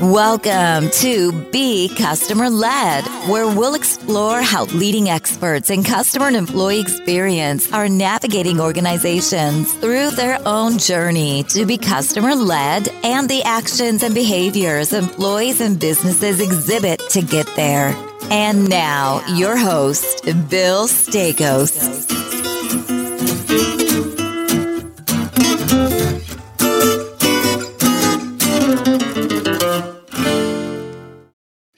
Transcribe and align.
Welcome 0.00 0.90
to 0.90 1.32
Be 1.52 1.88
Customer 1.88 2.50
Led, 2.50 3.06
where 3.30 3.46
we'll 3.46 3.74
explore 3.74 4.42
how 4.42 4.64
leading 4.66 5.08
experts 5.08 5.70
in 5.70 5.84
customer 5.84 6.26
and 6.26 6.36
employee 6.36 6.80
experience 6.80 7.72
are 7.72 7.88
navigating 7.88 8.60
organizations 8.60 9.72
through 9.72 10.10
their 10.10 10.38
own 10.46 10.76
journey 10.76 11.44
to 11.44 11.64
be 11.64 11.78
customer 11.78 12.34
led 12.34 12.88
and 13.04 13.26
the 13.30 13.42
actions 13.44 14.02
and 14.02 14.14
behaviors 14.14 14.92
employees 14.92 15.62
and 15.62 15.80
businesses 15.80 16.42
exhibit 16.42 17.00
to 17.08 17.22
get 17.22 17.46
there. 17.56 17.96
And 18.30 18.68
now, 18.68 19.24
your 19.34 19.56
host, 19.56 20.26
Bill 20.50 20.88
Staikos. 20.88 22.16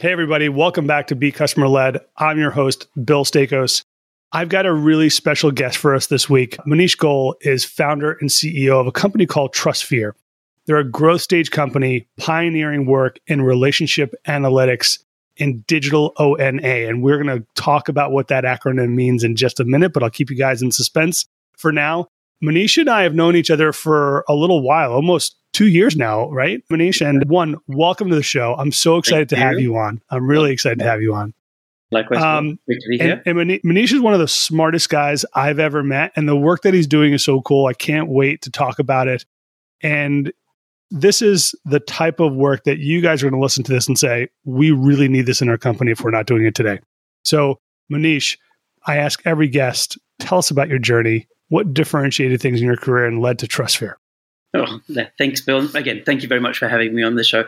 Hey, 0.01 0.13
everybody, 0.13 0.49
welcome 0.49 0.87
back 0.87 1.09
to 1.09 1.17
Be 1.17 1.33
Customer 1.33 1.67
Led. 1.67 1.99
I'm 2.19 2.39
your 2.39 2.53
host, 2.53 2.87
Bill 3.05 3.25
Staikos. 3.25 3.83
I've 4.31 4.49
got 4.49 4.65
a 4.65 4.73
really 4.73 5.11
special 5.11 5.51
guest 5.51 5.77
for 5.77 5.93
us 5.93 6.07
this 6.07 6.31
week. 6.31 6.57
Manish 6.59 6.97
Goel 6.97 7.35
is 7.41 7.65
founder 7.65 8.13
and 8.21 8.31
CEO 8.31 8.81
of 8.81 8.87
a 8.87 8.93
company 8.93 9.27
called 9.27 9.53
TrustSphere. 9.57 10.13
They're 10.67 10.77
a 10.77 10.89
growth 10.89 11.21
stage 11.21 11.51
company 11.51 12.07
pioneering 12.17 12.87
work 12.87 13.19
in 13.27 13.43
relationship 13.43 14.15
analytics 14.29 15.03
in 15.37 15.65
digital 15.67 16.13
ONA. 16.17 16.63
And 16.63 17.03
we're 17.03 17.21
going 17.21 17.37
to 17.37 17.45
talk 17.57 17.89
about 17.89 18.13
what 18.13 18.29
that 18.29 18.45
acronym 18.45 18.95
means 18.95 19.25
in 19.25 19.35
just 19.35 19.59
a 19.59 19.65
minute, 19.65 19.93
but 19.93 20.05
I'll 20.05 20.11
keep 20.11 20.31
you 20.31 20.37
guys 20.37 20.63
in 20.63 20.71
suspense. 20.71 21.27
For 21.57 21.73
now, 21.73 22.07
Manish 22.43 22.79
and 22.79 22.89
I 22.89 23.03
have 23.03 23.15
known 23.15 23.37
each 23.37 23.51
other 23.51 23.73
for 23.73 24.25
a 24.29 24.35
little 24.35 24.63
while, 24.63 24.93
almost 24.93 25.37
two 25.53 25.67
years 25.67 25.97
now, 25.97 26.31
right, 26.31 26.63
Manish? 26.71 27.05
And 27.05 27.29
one, 27.29 27.57
welcome 27.67 28.09
to 28.11 28.15
the 28.15 28.23
show. 28.23 28.55
I'm 28.57 28.71
so 28.71 28.97
excited 28.97 29.29
Thank 29.29 29.41
to 29.41 29.45
you. 29.45 29.49
have 29.49 29.61
you 29.61 29.77
on. 29.77 30.01
I'm 30.11 30.29
really 30.29 30.53
excited 30.53 30.79
to 30.79 30.85
have 30.85 31.03
you 31.03 31.15
on. 31.15 31.35
Likewise, 31.91 32.23
um, 32.23 32.59
great 32.67 32.81
to 32.81 32.89
be 32.91 32.99
here. 32.99 33.23
And, 33.25 33.41
and 33.41 33.63
Manish 33.63 33.93
is 33.93 34.01
one 34.01 34.13
of 34.13 34.21
the 34.21 34.29
smartest 34.29 34.89
guys 34.89 35.25
I've 35.35 35.59
ever 35.59 35.83
met, 35.83 36.13
and 36.17 36.29
the 36.29 36.37
work 36.37 36.63
that 36.63 36.75
he's 36.75 36.87
doing 36.87 37.13
is 37.13 37.25
so 37.25 37.41
cool. 37.41 37.67
I 37.67 37.73
can't 37.73 38.09
wait 38.09 38.43
to 38.43 38.51
talk 38.51 38.79
about 38.79 39.09
it. 39.09 39.25
And 39.83 40.33
this 40.91 41.23
is 41.23 41.55
the 41.65 41.81
type 41.81 42.21
of 42.21 42.35
work 42.35 42.65
that 42.65 42.79
you 42.79 43.01
guys 43.01 43.23
are 43.23 43.27
going 43.29 43.39
to 43.39 43.43
listen 43.43 43.65
to 43.65 43.73
this 43.73 43.89
and 43.89 43.99
say, 43.99 44.29
we 44.45 44.71
really 44.71 45.09
need 45.09 45.27
this 45.27 45.43
in 45.43 45.49
our 45.49 45.59
company 45.59 45.91
if 45.91 46.03
we're 46.03 46.11
not 46.11 46.27
doing 46.27 46.45
it 46.45 46.55
today. 46.55 46.79
So, 47.25 47.59
Manish, 47.93 48.39
I 48.87 48.97
ask 48.97 49.21
every 49.25 49.49
guest, 49.49 49.99
tell 50.19 50.39
us 50.39 50.51
about 50.51 50.69
your 50.69 50.79
journey. 50.79 51.27
What 51.49 51.73
differentiated 51.73 52.41
things 52.41 52.61
in 52.61 52.67
your 52.67 52.77
career 52.77 53.07
and 53.07 53.21
led 53.21 53.39
to 53.41 53.47
TrustSphere? 53.47 53.95
Oh, 54.55 54.81
thanks, 55.19 55.41
Bill. 55.41 55.75
Again, 55.77 56.03
thank 56.05 56.23
you 56.23 56.29
very 56.29 56.41
much 56.41 56.59
for 56.59 56.69
having 56.69 56.95
me 56.95 57.03
on 57.03 57.15
the 57.15 57.25
show. 57.25 57.47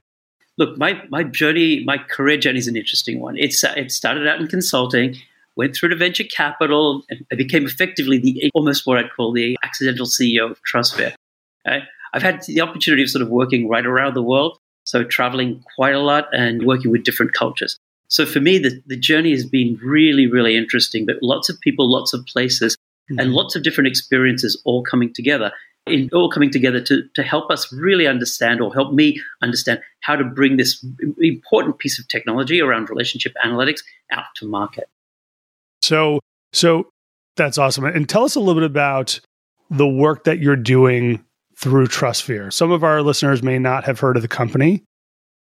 Look, 0.59 0.79
my, 0.79 1.03
my 1.09 1.23
journey, 1.23 1.83
my 1.85 1.99
career 1.99 2.37
journey 2.37 2.59
is 2.59 2.69
an 2.69 2.77
interesting 2.77 3.21
one. 3.21 3.37
It's, 3.39 3.63
uh, 3.65 3.75
it 3.77 3.91
started 3.91 4.27
out 4.27 4.41
in 4.41 4.49
consulting, 4.49 5.17
went 5.57 5.75
through 5.75 5.91
to 5.91 5.97
venture 5.97 6.25
capital, 6.25 7.03
and 7.09 7.25
I 7.33 7.37
became 7.37 7.65
effectively 7.65 8.19
the 8.19 8.51
almost 8.55 8.87
what 8.87 8.99
I'd 8.99 9.13
call 9.15 9.33
the 9.33 9.57
accidental 9.63 10.07
CEO 10.07 10.51
of 10.51 10.61
TrustSphere. 10.71 11.15
Okay? 11.67 11.85
I've 12.13 12.23
had 12.23 12.43
the 12.43 12.61
opportunity 12.61 13.03
of 13.03 13.11
sort 13.11 13.23
of 13.23 13.29
working 13.29 13.69
right 13.69 13.87
around 13.87 14.15
the 14.15 14.23
world, 14.23 14.59
so 14.85 15.05
traveling 15.05 15.63
quite 15.77 15.95
a 15.95 16.01
lot 16.01 16.29
and 16.33 16.67
working 16.67 16.91
with 16.91 17.05
different 17.05 17.33
cultures. 17.33 17.79
So 18.09 18.27
for 18.27 18.41
me, 18.41 18.59
the, 18.59 18.83
the 18.87 18.97
journey 18.97 19.31
has 19.31 19.47
been 19.47 19.79
really, 19.83 20.27
really 20.27 20.57
interesting, 20.57 21.07
but 21.07 21.17
lots 21.23 21.49
of 21.49 21.61
people, 21.61 21.91
lots 21.91 22.13
of 22.13 22.27
places, 22.27 22.77
mm-hmm. 23.11 23.19
and 23.19 23.33
lots 23.33 23.57
of 23.57 23.63
different 23.63 23.89
experiences 23.89 24.61
all 24.65 24.83
coming 24.83 25.13
together 25.13 25.53
in 25.87 26.11
all 26.13 26.31
coming 26.31 26.51
together 26.51 26.81
to, 26.81 27.03
to 27.15 27.23
help 27.23 27.51
us 27.51 27.73
really 27.73 28.07
understand 28.07 28.61
or 28.61 28.73
help 28.73 28.93
me 28.93 29.21
understand 29.43 29.81
how 30.01 30.17
to 30.17 30.25
bring 30.25 30.57
this 30.57 30.85
important 31.19 31.79
piece 31.79 31.99
of 31.99 32.07
technology 32.09 32.61
around 32.61 32.91
relationship 32.91 33.33
analytics 33.45 33.81
out 34.13 34.25
to 34.37 34.47
market. 34.47 34.89
So, 35.83 36.21
so 36.53 36.91
that's 37.37 37.59
awesome. 37.59 37.85
And 37.85 38.09
tell 38.09 38.25
us 38.25 38.35
a 38.35 38.41
little 38.41 38.61
bit 38.61 38.71
about 38.71 39.21
the 39.71 39.89
work 39.89 40.25
that 40.25 40.39
you're 40.39 40.57
doing 40.57 41.25
through 41.57 41.87
TrustSphere. 41.87 42.53
Some 42.53 42.71
of 42.73 42.85
our 42.85 43.03
listeners 43.03 43.43
may 43.43 43.59
not 43.59 43.85
have 43.85 44.01
heard 44.01 44.17
of 44.17 44.23
the 44.23 44.29
company. 44.29 44.85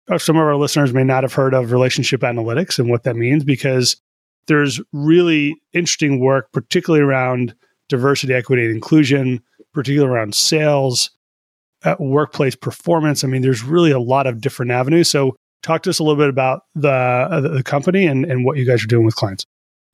Or 0.09 0.21
some 0.21 0.37
of 0.37 0.43
our 0.43 0.55
listeners 0.55 0.93
may 0.93 1.03
not 1.03 1.25
have 1.25 1.33
heard 1.33 1.53
of 1.53 1.73
relationship 1.73 2.21
analytics 2.21 2.79
and 2.79 2.89
what 2.89 3.03
that 3.03 3.17
means 3.17 3.43
because 3.43 3.97
there's 4.47 4.81
really 4.93 5.57
interesting 5.73 6.21
work, 6.21 6.53
particularly 6.53 7.05
around 7.05 7.55
diversity, 7.89 8.35
equity, 8.35 8.65
and 8.65 8.75
inclusion, 8.75 9.43
particularly 9.73 10.13
around 10.13 10.35
sales, 10.35 11.11
uh, 11.85 11.97
workplace 11.99 12.57
performance. 12.57 13.25
I 13.25 13.29
mean, 13.29 13.43
there's 13.43 13.63
really 13.63 13.91
a 13.91 13.99
lot 14.01 14.27
of 14.27 14.41
different 14.41 14.73
avenues. 14.73 15.09
So, 15.09 15.37
talk 15.63 15.83
to 15.83 15.91
us 15.91 15.99
a 15.99 16.03
little 16.03 16.21
bit 16.21 16.29
about 16.29 16.63
the 16.75 16.91
uh, 16.91 17.41
the 17.41 17.63
company 17.63 18.07
and, 18.07 18.25
and 18.25 18.45
what 18.45 18.57
you 18.57 18.67
guys 18.67 18.83
are 18.83 18.89
doing 18.89 19.05
with 19.05 19.17
clients. 19.17 19.45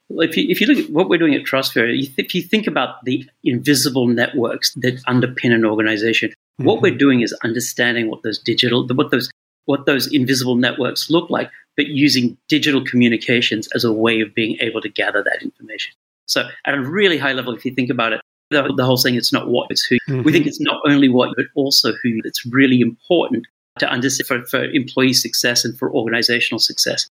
Well, 0.09 0.29
if 0.29 0.37
you, 0.37 0.47
if 0.49 0.61
you 0.61 0.67
look 0.67 0.79
at 0.79 0.91
what 0.91 1.09
we're 1.09 1.19
doing 1.19 1.35
at 1.35 1.47
th- 1.47 2.13
if 2.19 2.35
you 2.35 2.43
think 2.43 2.67
about 2.67 3.03
the 3.05 3.29
invisible 3.45 4.07
networks 4.07 4.75
that 4.75 5.03
underpin 5.05 5.53
an 5.53 5.65
organization, 5.65 6.31
mm-hmm. 6.31 6.65
what 6.65 6.83
we're 6.83 6.97
doing 6.97 7.23
is 7.23 7.33
understanding 7.43 8.11
what 8.11 8.23
those 8.23 8.39
digital, 8.39 8.87
what 8.89 9.11
those 9.11 9.31
what 9.67 9.87
those 9.87 10.13
invisible 10.13 10.57
networks 10.57 11.11
look 11.11 11.31
like, 11.31 11.51
but 11.77 11.87
using 11.87 12.37
digital 12.49 12.85
communications 12.85 13.69
as 13.75 13.85
a 13.85 13.93
way 13.93 14.21
of 14.21 14.35
being 14.35 14.57
able 14.61 14.81
to 14.81 14.89
gather 14.89 15.23
that 15.23 15.43
information. 15.43 15.93
So, 16.27 16.49
at 16.65 16.75
a 16.75 16.81
really 16.81 17.19
high 17.19 17.33
level, 17.33 17.55
if 17.55 17.65
you 17.65 17.75
think 17.75 17.91
about 17.91 18.13
it, 18.13 18.21
the, 18.51 18.73
the 18.77 18.85
whole 18.85 18.97
thing, 18.97 19.15
it's 19.15 19.33
not 19.33 19.49
what, 19.49 19.69
it's 19.71 19.85
who. 19.85 19.97
Mm-hmm. 20.09 20.23
We 20.23 20.33
think 20.33 20.47
it's 20.47 20.61
not 20.61 20.81
only 20.87 21.09
what, 21.09 21.31
but 21.37 21.47
also 21.55 21.93
who. 22.03 22.21
It's 22.25 22.45
really 22.47 22.81
important 22.81 23.47
to 23.79 23.89
understand 23.89 24.27
for, 24.27 24.45
for 24.47 24.65
employee 24.65 25.15
success 25.15 25.65
and 25.65 25.77
for 25.79 25.93
organizational 25.93 26.59
success. 26.59 27.09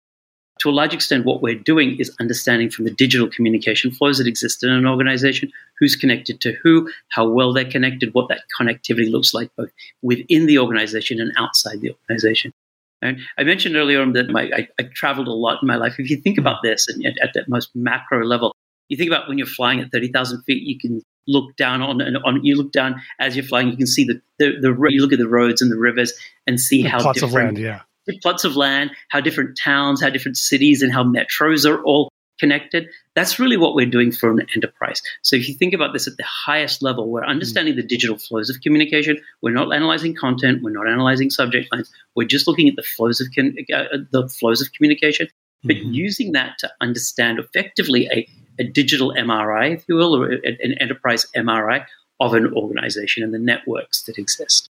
To 0.59 0.69
a 0.69 0.71
large 0.71 0.93
extent, 0.93 1.25
what 1.25 1.41
we're 1.41 1.55
doing 1.55 1.97
is 1.99 2.16
understanding 2.19 2.69
from 2.69 2.85
the 2.85 2.91
digital 2.91 3.29
communication 3.29 3.91
flows 3.91 4.17
that 4.19 4.27
exist 4.27 4.63
in 4.63 4.69
an 4.69 4.88
organization 4.88 5.51
who's 5.79 5.95
connected 5.95 6.39
to 6.41 6.53
who, 6.63 6.89
how 7.09 7.27
well 7.27 7.51
they're 7.51 7.69
connected, 7.69 8.13
what 8.13 8.29
that 8.29 8.43
connectivity 8.59 9.11
looks 9.11 9.33
like 9.33 9.51
both 9.57 9.69
within 10.01 10.45
the 10.45 10.57
organization 10.57 11.19
and 11.19 11.33
outside 11.38 11.81
the 11.81 11.91
organization. 11.91 12.53
And 13.01 13.19
I 13.38 13.43
mentioned 13.43 13.75
earlier 13.75 14.01
on 14.01 14.13
that 14.13 14.29
my, 14.29 14.43
I, 14.43 14.67
I, 14.79 14.83
traveled 14.93 15.27
a 15.27 15.33
lot 15.33 15.59
in 15.61 15.67
my 15.67 15.75
life. 15.75 15.95
If 15.99 16.09
you 16.09 16.17
think 16.17 16.38
about 16.38 16.63
this 16.63 16.87
and 16.87 17.05
at, 17.05 17.17
at 17.22 17.33
that 17.33 17.49
most 17.49 17.69
macro 17.75 18.23
level, 18.25 18.55
you 18.87 18.97
think 18.97 19.09
about 19.09 19.27
when 19.27 19.37
you're 19.37 19.47
flying 19.47 19.79
at 19.81 19.91
30,000 19.91 20.43
feet, 20.43 20.63
you 20.63 20.79
can 20.79 21.01
look 21.27 21.55
down 21.55 21.81
on, 21.81 22.01
on 22.01 22.43
you 22.43 22.55
look 22.55 22.72
down 22.72 23.01
as 23.19 23.35
you're 23.35 23.45
flying, 23.45 23.69
you 23.69 23.77
can 23.77 23.87
see 23.87 24.05
the, 24.05 24.22
the, 24.39 24.59
the 24.61 24.87
you 24.89 25.01
look 25.01 25.11
at 25.11 25.19
the 25.19 25.27
roads 25.27 25.61
and 25.61 25.72
the 25.72 25.77
rivers 25.77 26.13
and 26.47 26.59
see 26.59 26.83
the 26.83 26.89
how 26.89 27.01
plots 27.01 27.19
different 27.19 27.33
of 27.33 27.43
land, 27.43 27.57
yeah. 27.57 27.81
Plots 28.21 28.43
of 28.43 28.55
land, 28.55 28.91
how 29.09 29.19
different 29.19 29.57
towns, 29.57 30.01
how 30.01 30.09
different 30.09 30.38
cities 30.38 30.81
and 30.81 30.93
how 30.93 31.03
metros 31.03 31.69
are 31.69 31.81
all 31.83 32.11
connected. 32.39 32.89
That's 33.16 33.39
really 33.39 33.57
what 33.57 33.75
we're 33.75 33.85
doing 33.85 34.11
for 34.11 34.29
an 34.29 34.45
enterprise. 34.55 35.01
So 35.21 35.35
if 35.35 35.47
you 35.47 35.53
think 35.53 35.73
about 35.73 35.93
this 35.93 36.07
at 36.07 36.17
the 36.17 36.25
highest 36.25 36.83
level, 36.83 37.09
we're 37.09 37.25
understanding 37.25 37.75
the 37.75 37.83
digital 37.83 38.17
flows 38.17 38.49
of 38.49 38.59
communication. 38.61 39.17
We're 39.41 39.53
not 39.53 39.73
analyzing 39.73 40.16
content. 40.16 40.61
We're 40.61 40.71
not 40.71 40.88
analyzing 40.88 41.29
subject 41.29 41.71
lines. 41.71 41.91
We're 42.16 42.27
just 42.27 42.47
looking 42.47 42.67
at 42.67 42.75
the 42.75 42.83
flows 42.83 43.21
of 43.21 43.27
con- 43.33 43.55
uh, 43.73 43.97
the 44.11 44.27
flows 44.27 44.61
of 44.61 44.72
communication, 44.73 45.29
but 45.63 45.77
mm-hmm. 45.77 45.91
using 45.91 46.33
that 46.33 46.57
to 46.59 46.72
understand 46.81 47.39
effectively 47.39 48.07
a 48.11 48.27
a 48.59 48.63
digital 48.63 49.13
MRI, 49.13 49.75
if 49.75 49.85
you 49.87 49.95
will, 49.95 50.16
or 50.16 50.31
an 50.31 50.75
enterprise 50.79 51.25
MRI 51.35 51.85
of 52.19 52.33
an 52.33 52.53
organization 52.53 53.23
and 53.23 53.33
the 53.33 53.39
networks 53.39 54.03
that 54.03 54.17
exist. 54.17 54.69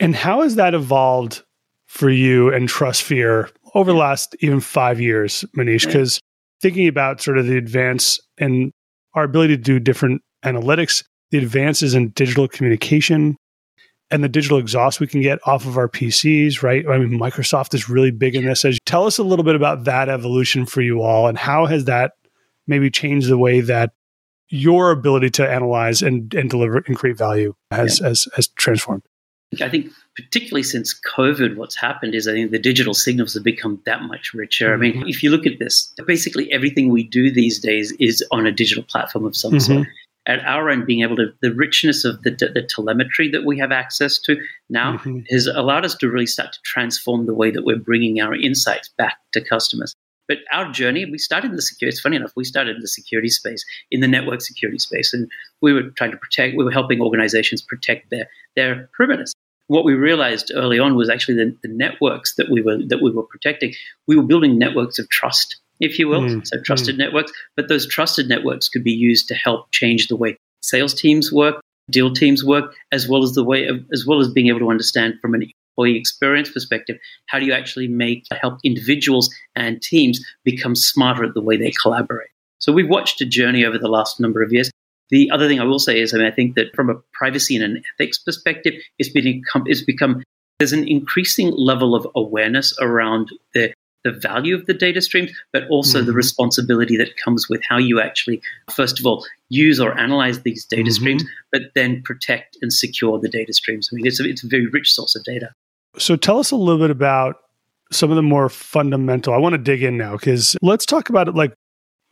And 0.00 0.14
how 0.14 0.42
has 0.42 0.54
that 0.54 0.74
evolved 0.74 1.42
for 1.88 2.08
you 2.08 2.52
and 2.52 2.68
TrustSphere 2.68 3.50
over 3.74 3.92
the 3.92 3.98
last 3.98 4.36
even 4.40 4.60
five 4.60 5.00
years, 5.00 5.44
Manish? 5.56 5.86
Because 5.86 6.20
thinking 6.60 6.86
about 6.86 7.20
sort 7.20 7.38
of 7.38 7.46
the 7.46 7.56
advance 7.56 8.20
and 8.38 8.72
our 9.14 9.24
ability 9.24 9.56
to 9.56 9.62
do 9.62 9.80
different 9.80 10.22
analytics, 10.44 11.02
the 11.30 11.38
advances 11.38 11.94
in 11.94 12.10
digital 12.10 12.46
communication, 12.46 13.36
and 14.10 14.24
the 14.24 14.28
digital 14.28 14.58
exhaust 14.58 15.00
we 15.00 15.06
can 15.06 15.20
get 15.20 15.38
off 15.46 15.66
of 15.66 15.76
our 15.76 15.88
PCs, 15.88 16.62
right? 16.62 16.86
I 16.88 16.98
mean, 16.98 17.18
Microsoft 17.18 17.74
is 17.74 17.88
really 17.88 18.10
big 18.10 18.34
in 18.34 18.44
this. 18.44 18.64
As 18.64 18.78
tell 18.86 19.06
us 19.06 19.18
a 19.18 19.22
little 19.22 19.44
bit 19.44 19.54
about 19.54 19.84
that 19.84 20.08
evolution 20.08 20.66
for 20.66 20.80
you 20.80 21.02
all, 21.02 21.26
and 21.26 21.36
how 21.36 21.66
has 21.66 21.84
that 21.86 22.12
maybe 22.66 22.90
changed 22.90 23.28
the 23.28 23.38
way 23.38 23.60
that 23.60 23.92
your 24.48 24.90
ability 24.90 25.28
to 25.30 25.48
analyze 25.48 26.00
and, 26.00 26.32
and 26.34 26.48
deliver 26.48 26.78
and 26.86 26.96
create 26.96 27.18
value 27.18 27.54
has, 27.70 28.00
yeah. 28.00 28.08
has, 28.08 28.28
has 28.34 28.48
transformed? 28.48 29.02
I 29.62 29.68
think 29.68 29.90
particularly 30.16 30.62
since 30.62 30.98
COVID, 31.16 31.56
what's 31.56 31.76
happened 31.76 32.14
is 32.14 32.28
I 32.28 32.32
think 32.32 32.50
the 32.50 32.58
digital 32.58 32.94
signals 32.94 33.34
have 33.34 33.44
become 33.44 33.80
that 33.86 34.02
much 34.02 34.34
richer. 34.34 34.66
Mm-hmm. 34.66 34.74
I 34.74 34.76
mean, 34.76 34.92
mm-hmm. 34.94 35.08
if 35.08 35.22
you 35.22 35.30
look 35.30 35.46
at 35.46 35.58
this, 35.58 35.92
basically 36.06 36.52
everything 36.52 36.90
we 36.90 37.02
do 37.02 37.30
these 37.30 37.58
days 37.58 37.92
is 37.98 38.24
on 38.30 38.46
a 38.46 38.52
digital 38.52 38.84
platform 38.84 39.24
of 39.24 39.36
some 39.36 39.52
mm-hmm. 39.52 39.74
sort. 39.74 39.88
At 40.26 40.44
our 40.44 40.68
end, 40.68 40.84
being 40.84 41.02
able 41.02 41.16
to, 41.16 41.32
the 41.40 41.54
richness 41.54 42.04
of 42.04 42.22
the, 42.22 42.30
the 42.30 42.62
telemetry 42.68 43.30
that 43.30 43.46
we 43.46 43.58
have 43.58 43.72
access 43.72 44.18
to 44.20 44.36
now 44.68 44.98
mm-hmm. 44.98 45.20
has 45.30 45.46
allowed 45.46 45.86
us 45.86 45.94
to 45.96 46.10
really 46.10 46.26
start 46.26 46.52
to 46.52 46.58
transform 46.64 47.24
the 47.24 47.32
way 47.32 47.50
that 47.50 47.64
we're 47.64 47.78
bringing 47.78 48.20
our 48.20 48.34
insights 48.34 48.90
back 48.98 49.16
to 49.32 49.40
customers. 49.42 49.94
But 50.28 50.38
our 50.52 50.70
journey, 50.70 51.06
we 51.06 51.16
started 51.16 51.50
in 51.50 51.56
the 51.56 51.62
security. 51.62 51.94
It's 51.94 52.00
funny 52.00 52.16
enough, 52.16 52.32
we 52.36 52.44
started 52.44 52.76
in 52.76 52.82
the 52.82 52.88
security 52.88 53.30
space, 53.30 53.64
in 53.90 54.00
the 54.00 54.08
network 54.08 54.42
security 54.42 54.78
space, 54.78 55.14
and 55.14 55.30
we 55.62 55.72
were 55.72 55.84
trying 55.96 56.10
to 56.10 56.18
protect. 56.18 56.54
We 56.54 56.64
were 56.64 56.70
helping 56.70 57.00
organizations 57.00 57.62
protect 57.62 58.10
their 58.10 58.28
their 58.54 58.90
perimeters. 58.98 59.32
What 59.68 59.84
we 59.84 59.94
realized 59.94 60.50
early 60.54 60.78
on 60.78 60.96
was 60.96 61.08
actually 61.08 61.36
the, 61.36 61.56
the 61.62 61.68
networks 61.68 62.34
that 62.34 62.50
we 62.50 62.60
were 62.60 62.78
that 62.88 63.00
we 63.00 63.10
were 63.10 63.22
protecting. 63.22 63.72
We 64.06 64.16
were 64.16 64.24
building 64.24 64.58
networks 64.58 64.98
of 64.98 65.08
trust, 65.08 65.56
if 65.78 65.98
you 65.98 66.08
will, 66.08 66.22
mm. 66.22 66.46
so 66.46 66.60
trusted 66.62 66.96
mm. 66.96 66.98
networks. 66.98 67.32
But 67.56 67.68
those 67.68 67.86
trusted 67.86 68.28
networks 68.28 68.68
could 68.68 68.84
be 68.84 68.92
used 68.92 69.28
to 69.28 69.34
help 69.34 69.70
change 69.70 70.08
the 70.08 70.16
way 70.16 70.36
sales 70.62 70.94
teams 70.94 71.32
work, 71.32 71.60
deal 71.90 72.12
teams 72.12 72.44
work, 72.44 72.74
as 72.92 73.08
well 73.08 73.22
as 73.22 73.32
the 73.32 73.44
way 73.44 73.66
of, 73.66 73.84
as 73.92 74.04
well 74.06 74.20
as 74.20 74.28
being 74.28 74.48
able 74.48 74.60
to 74.60 74.70
understand 74.70 75.14
from 75.20 75.34
an 75.34 75.50
employee 75.78 75.96
experience 75.96 76.50
perspective, 76.50 76.98
how 77.26 77.38
do 77.38 77.46
you 77.46 77.52
actually 77.52 77.88
make 77.88 78.24
help 78.40 78.58
individuals 78.64 79.32
and 79.54 79.80
teams 79.80 80.24
become 80.44 80.74
smarter 80.74 81.24
at 81.24 81.34
the 81.34 81.42
way 81.42 81.56
they 81.56 81.70
collaborate. 81.70 82.30
So 82.58 82.72
we've 82.72 82.88
watched 82.88 83.20
a 83.20 83.26
journey 83.26 83.64
over 83.64 83.78
the 83.78 83.88
last 83.88 84.18
number 84.18 84.42
of 84.42 84.52
years. 84.52 84.70
The 85.10 85.30
other 85.30 85.48
thing 85.48 85.60
I 85.60 85.64
will 85.64 85.78
say 85.78 86.00
is, 86.00 86.12
I 86.12 86.18
mean, 86.18 86.26
I 86.26 86.30
think 86.30 86.54
that 86.56 86.74
from 86.74 86.90
a 86.90 86.94
privacy 87.12 87.56
and 87.56 87.64
an 87.64 87.82
ethics 87.94 88.18
perspective, 88.18 88.74
it's 88.98 89.08
become, 89.08 89.64
it's 89.66 89.82
become 89.82 90.22
there's 90.58 90.72
an 90.72 90.86
increasing 90.88 91.52
level 91.56 91.94
of 91.94 92.06
awareness 92.14 92.76
around 92.80 93.30
the 93.54 93.72
the 94.04 94.12
value 94.12 94.54
of 94.54 94.64
the 94.66 94.74
data 94.74 95.00
streams, 95.00 95.32
but 95.52 95.66
also 95.68 95.98
mm-hmm. 95.98 96.06
the 96.06 96.12
responsibility 96.12 96.96
that 96.96 97.16
comes 97.16 97.48
with 97.48 97.60
how 97.68 97.78
you 97.78 98.00
actually, 98.00 98.40
first 98.70 99.00
of 99.00 99.06
all, 99.06 99.26
use 99.48 99.80
or 99.80 99.98
analyze 99.98 100.42
these 100.42 100.64
data 100.64 100.84
mm-hmm. 100.84 100.92
streams, 100.92 101.24
but 101.50 101.62
then 101.74 102.00
protect 102.04 102.56
and 102.62 102.72
secure 102.72 103.18
the 103.18 103.28
data 103.28 103.52
streams. 103.52 103.90
I 103.92 103.96
mean, 103.96 104.06
it's 104.06 104.20
a, 104.20 104.24
it's 104.24 104.44
a 104.44 104.46
very 104.46 104.66
rich 104.68 104.92
source 104.92 105.16
of 105.16 105.24
data. 105.24 105.50
So 105.98 106.14
tell 106.14 106.38
us 106.38 106.52
a 106.52 106.56
little 106.56 106.80
bit 106.80 106.90
about 106.90 107.36
some 107.90 108.10
of 108.10 108.16
the 108.16 108.22
more 108.22 108.48
fundamental. 108.48 109.34
I 109.34 109.38
want 109.38 109.54
to 109.54 109.58
dig 109.58 109.82
in 109.82 109.96
now 109.96 110.12
because 110.12 110.56
let's 110.62 110.86
talk 110.86 111.08
about 111.08 111.26
it 111.28 111.34
like 111.34 111.52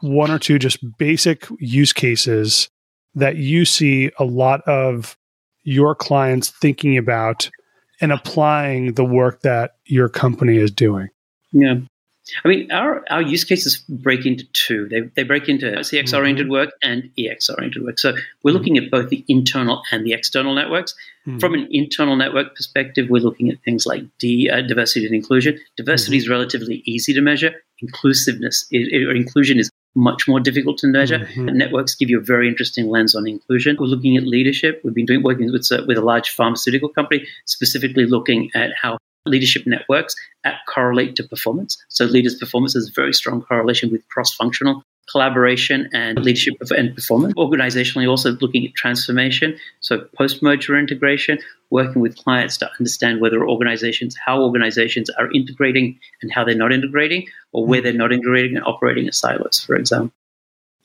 one 0.00 0.30
or 0.30 0.38
two 0.38 0.58
just 0.58 0.78
basic 0.98 1.46
use 1.60 1.92
cases 1.92 2.68
that 3.16 3.36
you 3.36 3.64
see 3.64 4.10
a 4.18 4.24
lot 4.24 4.62
of 4.68 5.16
your 5.64 5.94
clients 5.94 6.50
thinking 6.50 6.96
about 6.96 7.50
and 8.00 8.12
applying 8.12 8.94
the 8.94 9.04
work 9.04 9.40
that 9.40 9.76
your 9.86 10.08
company 10.08 10.56
is 10.58 10.70
doing? 10.70 11.08
Yeah. 11.52 11.76
I 12.44 12.48
mean, 12.48 12.72
our, 12.72 13.04
our 13.08 13.22
use 13.22 13.44
cases 13.44 13.78
break 13.88 14.26
into 14.26 14.44
two. 14.52 14.88
They, 14.88 15.02
they 15.14 15.22
break 15.22 15.48
into 15.48 15.66
CX 15.66 16.12
oriented 16.12 16.46
mm-hmm. 16.46 16.52
work 16.52 16.70
and 16.82 17.10
EX 17.16 17.48
oriented 17.48 17.84
work. 17.84 17.98
So 17.98 18.12
we're 18.12 18.50
mm-hmm. 18.50 18.58
looking 18.58 18.78
at 18.78 18.90
both 18.90 19.10
the 19.10 19.24
internal 19.28 19.82
and 19.92 20.04
the 20.04 20.12
external 20.12 20.54
networks. 20.54 20.94
Mm-hmm. 21.26 21.38
From 21.38 21.54
an 21.54 21.68
internal 21.70 22.16
network 22.16 22.56
perspective, 22.56 23.08
we're 23.08 23.22
looking 23.22 23.48
at 23.48 23.62
things 23.64 23.86
like 23.86 24.02
D, 24.18 24.50
uh, 24.50 24.62
diversity 24.62 25.06
and 25.06 25.14
inclusion. 25.14 25.58
Diversity 25.76 26.16
is 26.16 26.24
mm-hmm. 26.24 26.32
relatively 26.32 26.82
easy 26.84 27.14
to 27.14 27.20
measure. 27.20 27.52
Inclusiveness 27.80 28.66
is, 28.72 28.88
or 28.92 29.12
inclusion 29.12 29.58
is 29.58 29.70
much 29.96 30.28
more 30.28 30.38
difficult 30.38 30.78
to 30.78 30.86
measure. 30.86 31.20
Mm-hmm. 31.20 31.56
Networks 31.56 31.94
give 31.94 32.10
you 32.10 32.20
a 32.20 32.22
very 32.22 32.46
interesting 32.46 32.88
lens 32.88 33.14
on 33.14 33.26
inclusion. 33.26 33.76
We're 33.80 33.86
looking 33.86 34.16
at 34.16 34.26
leadership. 34.26 34.80
We've 34.84 34.94
been 34.94 35.06
doing 35.06 35.22
working 35.22 35.50
with, 35.50 35.66
uh, 35.72 35.82
with 35.88 35.96
a 35.96 36.02
large 36.02 36.28
pharmaceutical 36.28 36.90
company, 36.90 37.26
specifically 37.46 38.06
looking 38.06 38.50
at 38.54 38.70
how 38.80 38.98
leadership 39.24 39.66
networks 39.66 40.14
correlate 40.68 41.16
to 41.16 41.24
performance. 41.24 41.76
So 41.88 42.04
leaders' 42.04 42.36
performance 42.36 42.74
has 42.74 42.88
a 42.88 42.92
very 42.92 43.12
strong 43.12 43.42
correlation 43.42 43.90
with 43.90 44.06
cross-functional 44.08 44.82
collaboration 45.10 45.88
and 45.92 46.18
leadership 46.22 46.54
and 46.70 46.94
performance. 46.94 47.34
Organizationally, 47.34 48.08
also 48.08 48.32
looking 48.40 48.66
at 48.66 48.74
transformation, 48.74 49.58
so 49.80 50.00
post-merger 50.16 50.76
integration, 50.76 51.38
working 51.70 52.02
with 52.02 52.16
clients 52.16 52.56
to 52.58 52.70
understand 52.78 53.20
whether 53.20 53.46
organizations, 53.46 54.16
how 54.24 54.42
organizations 54.42 55.10
are 55.10 55.30
integrating 55.32 55.98
and 56.22 56.32
how 56.32 56.44
they're 56.44 56.54
not 56.54 56.72
integrating, 56.72 57.26
or 57.52 57.66
where 57.66 57.80
they're 57.80 57.92
not 57.92 58.12
integrating 58.12 58.56
and 58.56 58.64
operating 58.64 59.08
as 59.08 59.18
silos, 59.18 59.64
for 59.64 59.76
example. 59.76 60.12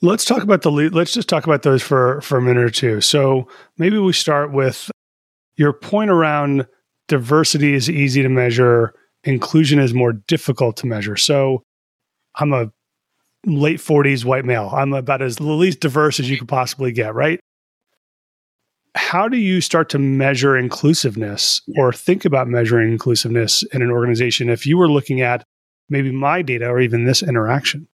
Let's 0.00 0.24
talk 0.24 0.42
about 0.42 0.62
the 0.62 0.70
lead. 0.70 0.94
Let's 0.94 1.12
just 1.12 1.28
talk 1.28 1.44
about 1.44 1.62
those 1.62 1.80
for 1.80 2.20
for 2.22 2.36
a 2.36 2.42
minute 2.42 2.64
or 2.64 2.70
two. 2.70 3.00
So 3.00 3.46
maybe 3.78 3.98
we 3.98 4.12
start 4.12 4.52
with 4.52 4.90
your 5.56 5.72
point 5.72 6.10
around 6.10 6.66
diversity 7.06 7.74
is 7.74 7.88
easy 7.88 8.22
to 8.22 8.28
measure, 8.28 8.94
inclusion 9.22 9.78
is 9.78 9.94
more 9.94 10.12
difficult 10.12 10.76
to 10.78 10.86
measure. 10.86 11.16
So 11.16 11.62
I'm 12.36 12.52
a 12.52 12.72
late 13.46 13.78
40s 13.78 14.24
white 14.24 14.44
male. 14.44 14.70
I'm 14.72 14.92
about 14.92 15.22
as 15.22 15.36
the 15.36 15.44
least 15.44 15.80
diverse 15.80 16.20
as 16.20 16.30
you 16.30 16.38
could 16.38 16.48
possibly 16.48 16.92
get, 16.92 17.14
right? 17.14 17.40
How 18.94 19.28
do 19.28 19.38
you 19.38 19.60
start 19.60 19.88
to 19.90 19.98
measure 19.98 20.56
inclusiveness 20.56 21.62
or 21.76 21.92
think 21.92 22.24
about 22.24 22.46
measuring 22.46 22.92
inclusiveness 22.92 23.62
in 23.72 23.80
an 23.82 23.90
organization 23.90 24.50
if 24.50 24.66
you 24.66 24.76
were 24.76 24.88
looking 24.88 25.22
at 25.22 25.44
maybe 25.88 26.12
my 26.12 26.42
data 26.42 26.66
or 26.68 26.80
even 26.80 27.04
this 27.04 27.22
interaction? 27.22 27.88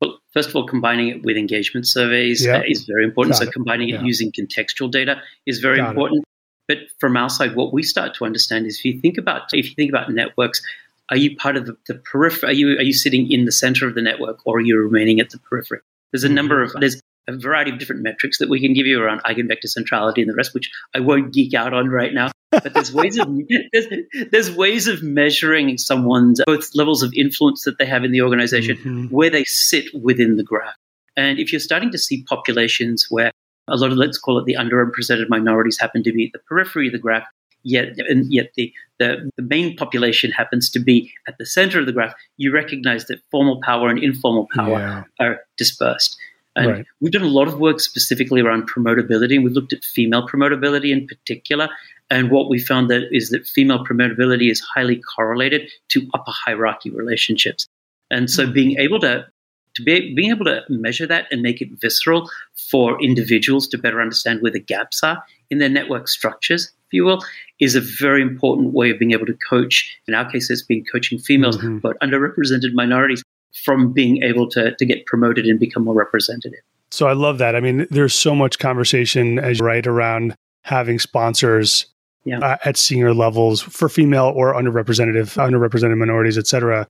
Well, 0.00 0.18
first 0.32 0.48
of 0.48 0.56
all, 0.56 0.66
combining 0.66 1.08
it 1.08 1.22
with 1.22 1.36
engagement 1.36 1.86
surveys 1.86 2.44
yeah. 2.44 2.62
is 2.66 2.84
very 2.84 3.04
important. 3.04 3.34
Got 3.34 3.44
so, 3.44 3.48
it. 3.48 3.52
combining 3.52 3.90
it 3.90 4.02
using 4.02 4.32
contextual 4.32 4.90
data 4.90 5.20
is 5.46 5.58
very 5.58 5.78
Got 5.78 5.90
important. 5.90 6.20
It. 6.20 6.26
But 6.68 6.78
from 6.98 7.16
our 7.16 7.30
side, 7.30 7.54
what 7.54 7.72
we 7.72 7.82
start 7.82 8.14
to 8.16 8.24
understand 8.24 8.66
is 8.66 8.78
if 8.78 8.84
you 8.84 9.00
think 9.00 9.18
about 9.18 9.42
if 9.52 9.68
you 9.68 9.74
think 9.74 9.90
about 9.90 10.10
networks, 10.10 10.62
are 11.10 11.16
you 11.16 11.36
part 11.36 11.56
of 11.56 11.66
the, 11.66 11.76
the 11.86 11.94
periphery? 11.94 12.48
Are 12.48 12.52
you 12.52 12.68
are 12.78 12.82
you 12.82 12.92
sitting 12.92 13.30
in 13.30 13.44
the 13.44 13.52
center 13.52 13.86
of 13.86 13.94
the 13.94 14.02
network, 14.02 14.40
or 14.44 14.58
are 14.58 14.60
you 14.60 14.76
remaining 14.78 15.20
at 15.20 15.30
the 15.30 15.38
periphery? 15.38 15.80
There's 16.12 16.24
a 16.24 16.28
number 16.28 16.62
of 16.62 16.72
there's 16.78 17.00
a 17.28 17.36
variety 17.36 17.72
of 17.72 17.78
different 17.78 18.02
metrics 18.02 18.38
that 18.38 18.48
we 18.48 18.60
can 18.60 18.72
give 18.72 18.86
you 18.86 19.02
around 19.02 19.22
eigenvector 19.24 19.66
centrality 19.66 20.22
and 20.22 20.30
the 20.30 20.34
rest, 20.34 20.54
which 20.54 20.70
I 20.94 21.00
won't 21.00 21.32
geek 21.32 21.54
out 21.54 21.74
on 21.74 21.88
right 21.88 22.12
now. 22.12 22.30
But 22.50 22.74
there's 22.74 22.92
ways 22.92 23.18
of 23.18 23.28
there's, 23.72 23.86
there's 24.30 24.50
ways 24.50 24.86
of 24.86 25.02
measuring 25.02 25.78
someone's 25.78 26.40
both 26.46 26.74
levels 26.74 27.02
of 27.02 27.12
influence 27.14 27.64
that 27.64 27.78
they 27.78 27.86
have 27.86 28.04
in 28.04 28.12
the 28.12 28.22
organization, 28.22 28.76
mm-hmm. 28.76 29.04
where 29.06 29.30
they 29.30 29.44
sit 29.44 29.86
within 29.94 30.36
the 30.36 30.44
graph. 30.44 30.74
And 31.16 31.38
if 31.38 31.52
you're 31.52 31.60
starting 31.60 31.90
to 31.92 31.98
see 31.98 32.24
populations 32.24 33.06
where 33.08 33.32
a 33.68 33.76
lot 33.76 33.90
of 33.90 33.96
let's 33.96 34.18
call 34.18 34.38
it 34.38 34.44
the 34.44 34.54
underrepresented 34.54 35.28
minorities 35.28 35.78
happen 35.80 36.02
to 36.04 36.12
be 36.12 36.26
at 36.26 36.32
the 36.32 36.38
periphery 36.46 36.86
of 36.86 36.92
the 36.92 36.98
graph 36.98 37.26
yet 37.66 37.98
and 38.08 38.32
yet 38.32 38.52
the, 38.56 38.72
the, 38.98 39.30
the 39.36 39.42
main 39.42 39.76
population 39.76 40.30
happens 40.30 40.70
to 40.70 40.78
be 40.78 41.12
at 41.26 41.36
the 41.38 41.44
center 41.44 41.80
of 41.80 41.86
the 41.86 41.92
graph 41.92 42.14
you 42.36 42.52
recognize 42.52 43.06
that 43.06 43.20
formal 43.30 43.60
power 43.62 43.88
and 43.88 44.02
informal 44.02 44.48
power 44.54 44.78
yeah. 44.78 45.02
are 45.20 45.40
dispersed 45.56 46.16
and 46.54 46.70
right. 46.70 46.86
we've 47.00 47.12
done 47.12 47.22
a 47.22 47.26
lot 47.26 47.48
of 47.48 47.58
work 47.58 47.80
specifically 47.80 48.40
around 48.40 48.70
promotability 48.70 49.34
and 49.34 49.44
we've 49.44 49.52
looked 49.52 49.72
at 49.72 49.84
female 49.84 50.26
promotability 50.26 50.92
in 50.92 51.06
particular 51.06 51.68
and 52.08 52.30
what 52.30 52.48
we 52.48 52.58
found 52.58 52.88
that 52.88 53.02
is 53.10 53.30
that 53.30 53.46
female 53.46 53.84
promotability 53.84 54.50
is 54.50 54.60
highly 54.60 55.00
correlated 55.16 55.68
to 55.88 56.08
upper 56.14 56.30
hierarchy 56.30 56.90
relationships 56.90 57.66
and 58.10 58.30
so 58.30 58.44
mm-hmm. 58.44 58.52
being 58.52 58.78
able 58.78 59.00
to 59.00 59.26
to 59.74 59.82
be 59.82 60.14
being 60.14 60.30
able 60.30 60.46
to 60.46 60.62
measure 60.68 61.06
that 61.06 61.26
and 61.30 61.42
make 61.42 61.60
it 61.60 61.68
visceral 61.80 62.30
for 62.70 63.00
individuals 63.02 63.68
to 63.68 63.76
better 63.76 64.00
understand 64.00 64.40
where 64.40 64.52
the 64.52 64.60
gaps 64.60 65.02
are 65.02 65.22
in 65.50 65.58
their 65.58 65.68
network 65.68 66.08
structures, 66.08 66.72
you 66.96 67.04
will, 67.04 67.22
is 67.60 67.76
a 67.76 67.80
very 67.80 68.20
important 68.20 68.72
way 68.72 68.90
of 68.90 68.98
being 68.98 69.12
able 69.12 69.26
to 69.26 69.36
coach. 69.48 69.96
In 70.08 70.14
our 70.14 70.28
case, 70.30 70.50
it's 70.50 70.62
been 70.62 70.84
coaching 70.90 71.18
females, 71.18 71.56
mm-hmm. 71.56 71.78
but 71.78 71.96
underrepresented 72.00 72.72
minorities 72.72 73.22
from 73.64 73.92
being 73.92 74.22
able 74.22 74.48
to, 74.50 74.74
to 74.74 74.84
get 74.84 75.06
promoted 75.06 75.46
and 75.46 75.60
become 75.60 75.84
more 75.84 75.94
representative. 75.94 76.60
So 76.90 77.06
I 77.06 77.12
love 77.12 77.38
that. 77.38 77.54
I 77.54 77.60
mean, 77.60 77.86
there's 77.90 78.14
so 78.14 78.34
much 78.34 78.58
conversation 78.58 79.38
as 79.38 79.60
right 79.60 79.86
around 79.86 80.34
having 80.62 80.98
sponsors 80.98 81.86
yeah. 82.24 82.40
uh, 82.40 82.56
at 82.64 82.76
senior 82.76 83.14
levels 83.14 83.62
for 83.62 83.88
female 83.88 84.32
or 84.34 84.54
underrepresented 84.54 85.14
underrepresented 85.36 85.96
minorities, 85.96 86.36
et 86.36 86.46
cetera 86.46 86.88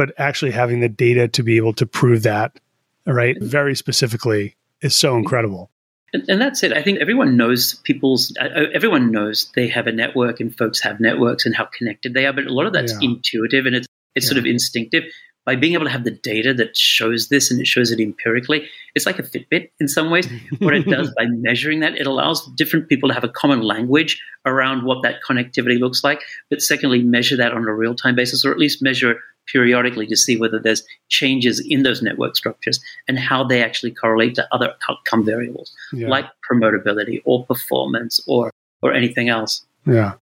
but 0.00 0.14
actually 0.16 0.50
having 0.50 0.80
the 0.80 0.88
data 0.88 1.28
to 1.28 1.42
be 1.42 1.58
able 1.58 1.74
to 1.74 1.84
prove 1.84 2.22
that, 2.22 2.58
right, 3.06 3.36
very 3.42 3.76
specifically 3.76 4.56
is 4.80 4.96
so 4.96 5.14
incredible. 5.14 5.70
And, 6.12 6.24
and 6.28 6.40
that's 6.40 6.62
it. 6.62 6.72
I 6.72 6.82
think 6.82 6.98
everyone 7.00 7.36
knows 7.36 7.74
people's, 7.84 8.36
uh, 8.40 8.44
uh, 8.44 8.66
everyone 8.74 9.12
knows 9.12 9.50
they 9.54 9.68
have 9.68 9.86
a 9.86 9.92
network 9.92 10.40
and 10.40 10.56
folks 10.56 10.80
have 10.80 11.00
networks 11.00 11.46
and 11.46 11.54
how 11.54 11.66
connected 11.66 12.14
they 12.14 12.26
are, 12.26 12.32
but 12.32 12.46
a 12.46 12.52
lot 12.52 12.66
of 12.66 12.72
that's 12.72 12.92
yeah. 12.92 13.10
intuitive 13.10 13.66
and 13.66 13.76
it's, 13.76 13.86
it's 14.14 14.26
yeah. 14.26 14.30
sort 14.30 14.38
of 14.38 14.46
instinctive 14.46 15.04
by 15.46 15.56
being 15.56 15.72
able 15.72 15.84
to 15.84 15.90
have 15.90 16.04
the 16.04 16.10
data 16.10 16.52
that 16.54 16.76
shows 16.76 17.28
this 17.28 17.50
and 17.50 17.60
it 17.60 17.66
shows 17.66 17.90
it 17.90 17.98
empirically, 17.98 18.68
it's 18.94 19.06
like 19.06 19.18
a 19.18 19.22
Fitbit 19.22 19.70
in 19.80 19.88
some 19.88 20.10
ways. 20.10 20.28
what 20.58 20.74
it 20.74 20.86
does 20.86 21.12
by 21.16 21.24
measuring 21.26 21.80
that, 21.80 21.96
it 21.96 22.06
allows 22.06 22.46
different 22.56 22.88
people 22.88 23.08
to 23.08 23.14
have 23.14 23.24
a 23.24 23.28
common 23.28 23.60
language 23.62 24.22
around 24.44 24.84
what 24.84 25.02
that 25.02 25.16
connectivity 25.28 25.80
looks 25.80 26.04
like. 26.04 26.20
But 26.50 26.60
secondly, 26.60 27.02
measure 27.02 27.36
that 27.38 27.52
on 27.52 27.64
a 27.64 27.74
real 27.74 27.94
time 27.94 28.14
basis, 28.14 28.44
or 28.44 28.52
at 28.52 28.58
least 28.58 28.82
measure 28.82 29.12
it 29.12 29.18
periodically 29.50 30.06
to 30.06 30.16
see 30.16 30.36
whether 30.36 30.58
there's 30.58 30.82
changes 31.08 31.64
in 31.68 31.82
those 31.82 32.02
network 32.02 32.36
structures 32.36 32.80
and 33.08 33.18
how 33.18 33.44
they 33.44 33.62
actually 33.62 33.90
correlate 33.90 34.34
to 34.34 34.48
other 34.52 34.74
outcome 34.88 35.24
variables 35.24 35.74
yeah. 35.92 36.08
like 36.08 36.26
promotability 36.50 37.20
or 37.24 37.44
performance 37.46 38.20
or 38.26 38.50
or 38.82 38.92
anything 38.92 39.28
else. 39.28 39.64
Yeah. 39.86 40.14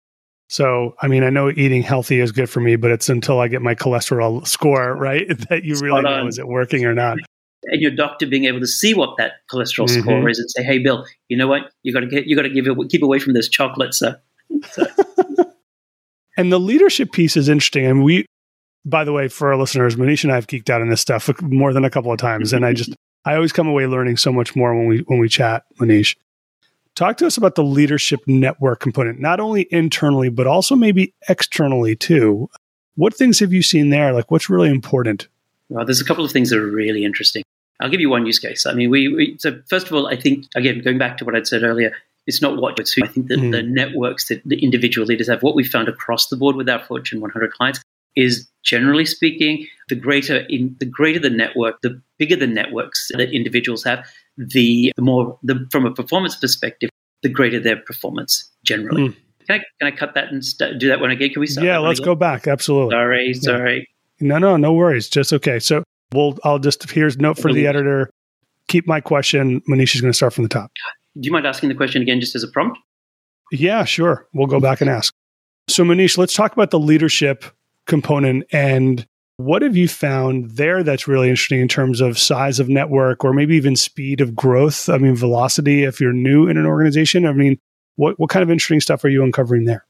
So, 0.49 0.95
I 1.01 1.07
mean, 1.07 1.23
I 1.23 1.29
know 1.29 1.49
eating 1.49 1.83
healthy 1.83 2.19
is 2.19 2.31
good 2.31 2.49
for 2.49 2.61
me, 2.61 2.77
but 2.77 2.89
it's 2.89 3.09
until 3.09 3.39
I 3.39 3.49
get 3.49 3.61
my 3.61 3.75
cholesterol 3.75 4.47
score 4.47 4.95
right 4.95 5.27
that 5.49 5.63
you 5.63 5.75
really 5.77 6.01
know 6.01 6.27
is 6.27 6.39
it 6.39 6.47
working 6.47 6.85
or 6.85 6.93
not. 6.93 7.17
And 7.63 7.81
your 7.81 7.91
doctor 7.91 8.25
being 8.25 8.45
able 8.45 8.61
to 8.61 8.67
see 8.67 8.93
what 8.93 9.17
that 9.17 9.33
cholesterol 9.51 9.87
mm-hmm. 9.87 10.01
score 10.01 10.29
is 10.29 10.39
and 10.39 10.49
say, 10.49 10.63
"Hey, 10.63 10.79
Bill, 10.79 11.05
you 11.27 11.35
know 11.35 11.47
what? 11.47 11.71
You 11.83 11.91
got 11.91 12.01
to 12.01 12.07
get 12.07 12.27
you 12.27 12.35
got 12.35 12.43
to 12.43 12.49
give 12.49 12.65
it, 12.67 12.89
keep 12.89 13.03
away 13.03 13.19
from 13.19 13.33
those 13.33 13.49
chocolates." 13.49 14.01
So. 14.71 14.95
and 16.37 16.53
the 16.53 16.59
leadership 16.59 17.11
piece 17.11 17.35
is 17.35 17.49
interesting, 17.49 17.85
and 17.85 18.01
we, 18.01 18.25
by 18.87 19.03
the 19.03 19.11
way, 19.11 19.27
for 19.27 19.51
our 19.51 19.57
listeners, 19.57 19.95
Manish 19.95 20.23
and 20.23 20.31
I 20.31 20.35
have 20.35 20.47
geeked 20.47 20.69
out 20.69 20.81
on 20.81 20.89
this 20.89 21.01
stuff 21.01 21.29
more 21.41 21.73
than 21.73 21.85
a 21.85 21.89
couple 21.89 22.11
of 22.11 22.17
times, 22.17 22.53
and 22.53 22.65
I 22.65 22.73
just 22.73 22.95
I 23.25 23.35
always 23.35 23.51
come 23.51 23.67
away 23.67 23.85
learning 23.85 24.17
so 24.17 24.31
much 24.31 24.55
more 24.55 24.75
when 24.75 24.87
we 24.87 24.99
when 24.99 25.19
we 25.19 25.27
chat, 25.27 25.65
Manish. 25.79 26.15
Talk 26.95 27.17
to 27.17 27.27
us 27.27 27.37
about 27.37 27.55
the 27.55 27.63
leadership 27.63 28.21
network 28.25 28.79
component, 28.79 29.19
not 29.19 29.39
only 29.39 29.67
internally, 29.69 30.29
but 30.29 30.47
also 30.47 30.75
maybe 30.75 31.13
externally 31.29 31.95
too. 31.95 32.49
What 32.95 33.13
things 33.13 33.39
have 33.39 33.53
you 33.53 33.61
seen 33.61 33.91
there? 33.91 34.13
Like, 34.13 34.31
what's 34.31 34.49
really 34.49 34.69
important? 34.69 35.27
Well, 35.69 35.85
there's 35.85 36.01
a 36.01 36.05
couple 36.05 36.25
of 36.25 36.31
things 36.31 36.49
that 36.49 36.57
are 36.57 36.65
really 36.65 37.05
interesting. 37.05 37.43
I'll 37.79 37.89
give 37.89 37.99
you 37.99 38.09
one 38.09 38.25
use 38.25 38.39
case. 38.39 38.65
I 38.65 38.73
mean, 38.73 38.89
we, 38.89 39.07
we 39.09 39.37
so 39.37 39.61
first 39.67 39.87
of 39.87 39.93
all, 39.93 40.07
I 40.07 40.15
think 40.15 40.45
again 40.55 40.79
going 40.79 40.97
back 40.97 41.17
to 41.17 41.25
what 41.25 41.35
I'd 41.35 41.45
said 41.45 41.63
earlier, 41.63 41.91
it's 42.25 42.41
not 42.41 42.57
what 42.57 42.79
it's 42.79 42.93
who. 42.93 43.03
I 43.03 43.07
think 43.07 43.27
that 43.27 43.39
mm. 43.39 43.51
the 43.51 43.61
networks 43.61 44.29
that 44.29 44.41
the 44.45 44.57
individual 44.63 45.05
leaders 45.05 45.27
have, 45.27 45.43
what 45.43 45.55
we 45.55 45.63
found 45.63 45.89
across 45.89 46.27
the 46.27 46.37
board 46.37 46.55
with 46.55 46.69
our 46.69 46.79
Fortune 46.79 47.19
100 47.19 47.51
clients, 47.51 47.81
is 48.17 48.49
generally 48.63 49.05
speaking, 49.05 49.65
the 49.87 49.95
greater 49.95 50.39
in 50.49 50.75
the 50.79 50.85
greater 50.85 51.19
the 51.19 51.29
network, 51.29 51.81
the 51.81 52.01
bigger 52.17 52.35
the 52.35 52.47
networks 52.47 53.07
that 53.13 53.31
individuals 53.31 53.83
have, 53.83 54.05
the, 54.37 54.91
more 54.99 55.39
the 55.43 55.65
from 55.71 55.85
a 55.85 55.93
performance 55.93 56.35
perspective, 56.35 56.89
the 57.23 57.29
greater 57.29 57.59
their 57.59 57.77
performance 57.77 58.51
generally. 58.63 59.09
Mm. 59.09 59.15
Can 59.47 59.59
I 59.59 59.63
can 59.79 59.93
I 59.93 59.95
cut 59.95 60.13
that 60.15 60.27
and 60.29 60.43
st- 60.43 60.79
do 60.79 60.89
that 60.89 60.99
one 60.99 61.11
again? 61.11 61.29
Can 61.29 61.39
we 61.39 61.47
start? 61.47 61.65
Yeah, 61.65 61.77
let's 61.77 62.01
go 62.01 62.15
back. 62.15 62.47
Absolutely. 62.47 62.91
Sorry, 62.91 63.33
sorry. 63.33 63.87
Yeah. 64.19 64.27
No, 64.27 64.39
no, 64.39 64.57
no 64.57 64.73
worries. 64.73 65.07
Just 65.07 65.31
okay. 65.31 65.59
So 65.59 65.83
we'll 66.11 66.37
I'll 66.43 66.59
just 66.59 66.89
here's 66.89 67.17
note 67.17 67.37
for 67.37 67.53
the 67.53 67.65
editor. 67.65 68.09
Keep 68.67 68.87
my 68.87 68.99
question. 68.99 69.61
Manish 69.69 69.95
is 69.95 70.01
going 70.01 70.11
to 70.11 70.17
start 70.17 70.33
from 70.33 70.43
the 70.43 70.49
top. 70.49 70.71
Do 71.17 71.25
you 71.25 71.31
mind 71.31 71.47
asking 71.47 71.69
the 71.69 71.75
question 71.75 72.01
again, 72.01 72.19
just 72.19 72.35
as 72.35 72.43
a 72.43 72.49
prompt? 72.49 72.77
Yeah, 73.51 73.85
sure. 73.85 74.27
We'll 74.33 74.47
go 74.47 74.59
back 74.59 74.81
and 74.81 74.89
ask. 74.89 75.13
So 75.69 75.85
Manish, 75.85 76.17
let's 76.17 76.33
talk 76.33 76.51
about 76.51 76.71
the 76.71 76.79
leadership 76.79 77.45
component 77.87 78.45
and 78.51 79.07
what 79.37 79.61
have 79.61 79.77
you 79.77 79.87
found 79.87 80.51
there 80.51 80.81
that's 80.81 81.07
really 81.07 81.29
interesting 81.29 81.59
in 81.59 81.67
terms 81.67 82.01
of 82.01 82.17
size 82.17 82.59
of 82.59 82.69
network 82.69 83.23
or 83.23 83.33
maybe 83.33 83.55
even 83.55 83.75
speed 83.75 84.19
of 84.19 84.35
growth? 84.35 84.89
I 84.89 84.97
mean, 84.97 85.15
velocity 85.15 85.83
if 85.83 86.01
you're 86.01 86.11
new 86.11 86.47
in 86.47 86.57
an 86.57 86.65
organization. 86.65 87.25
I 87.27 87.33
mean, 87.33 87.59
what, 87.97 88.19
what 88.19 88.31
kind 88.31 88.41
of 88.41 88.49
interesting 88.49 88.81
stuff 88.81 89.03
are 89.03 89.09
you 89.09 89.23
uncovering 89.23 89.65
there? 89.65 89.85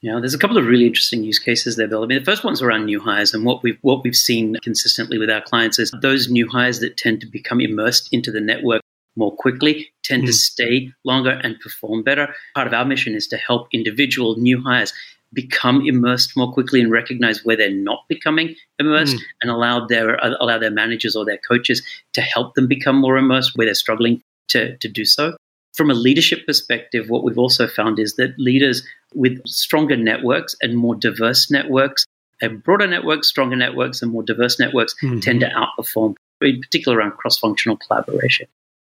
Yeah, 0.00 0.18
there's 0.18 0.34
a 0.34 0.38
couple 0.38 0.56
of 0.56 0.66
really 0.66 0.86
interesting 0.86 1.24
use 1.24 1.38
cases 1.38 1.76
there, 1.76 1.88
Bill. 1.88 2.04
I 2.04 2.06
mean, 2.06 2.18
the 2.18 2.24
first 2.24 2.44
one's 2.44 2.62
around 2.62 2.84
new 2.84 3.00
hires, 3.00 3.32
and 3.32 3.44
what 3.44 3.62
we've 3.62 3.78
what 3.80 4.04
we've 4.04 4.14
seen 4.14 4.56
consistently 4.62 5.18
with 5.18 5.30
our 5.30 5.40
clients 5.40 5.78
is 5.78 5.90
those 6.02 6.30
new 6.30 6.46
hires 6.48 6.80
that 6.80 6.98
tend 6.98 7.22
to 7.22 7.26
become 7.26 7.60
immersed 7.60 8.10
into 8.12 8.30
the 8.30 8.40
network 8.40 8.82
more 9.16 9.34
quickly 9.34 9.88
tend 10.04 10.24
mm. 10.24 10.26
to 10.26 10.32
stay 10.32 10.92
longer 11.04 11.40
and 11.42 11.58
perform 11.60 12.02
better. 12.02 12.34
Part 12.54 12.66
of 12.66 12.74
our 12.74 12.84
mission 12.84 13.14
is 13.14 13.26
to 13.28 13.36
help 13.36 13.68
individual 13.72 14.36
new 14.36 14.62
hires 14.62 14.92
become 15.32 15.82
immersed 15.86 16.36
more 16.36 16.52
quickly 16.52 16.80
and 16.80 16.90
recognize 16.90 17.44
where 17.44 17.56
they're 17.56 17.70
not 17.70 18.04
becoming 18.08 18.54
immersed 18.78 19.16
mm. 19.16 19.20
and 19.42 19.50
allow 19.50 19.86
their 19.86 20.22
uh, 20.24 20.34
allow 20.40 20.58
their 20.58 20.70
managers 20.70 21.16
or 21.16 21.24
their 21.24 21.38
coaches 21.38 21.82
to 22.12 22.20
help 22.20 22.54
them 22.54 22.66
become 22.66 22.96
more 22.96 23.16
immersed 23.16 23.52
where 23.56 23.66
they're 23.66 23.74
struggling 23.74 24.22
to, 24.48 24.76
to 24.78 24.88
do 24.88 25.04
so. 25.04 25.36
From 25.74 25.90
a 25.90 25.94
leadership 25.94 26.46
perspective, 26.46 27.10
what 27.10 27.22
we've 27.22 27.38
also 27.38 27.66
found 27.66 27.98
is 27.98 28.14
that 28.16 28.38
leaders 28.38 28.86
with 29.14 29.40
stronger 29.46 29.96
networks 29.96 30.56
and 30.62 30.76
more 30.76 30.94
diverse 30.94 31.50
networks, 31.50 32.06
and 32.40 32.62
broader 32.62 32.86
networks, 32.86 33.28
stronger 33.28 33.56
networks, 33.56 34.00
and 34.00 34.12
more 34.12 34.22
diverse 34.22 34.58
networks 34.58 34.94
mm-hmm. 35.02 35.20
tend 35.20 35.40
to 35.40 35.48
outperform, 35.50 36.14
in 36.40 36.60
particular 36.60 36.98
around 36.98 37.12
cross 37.12 37.38
functional 37.38 37.76
collaboration. 37.76 38.46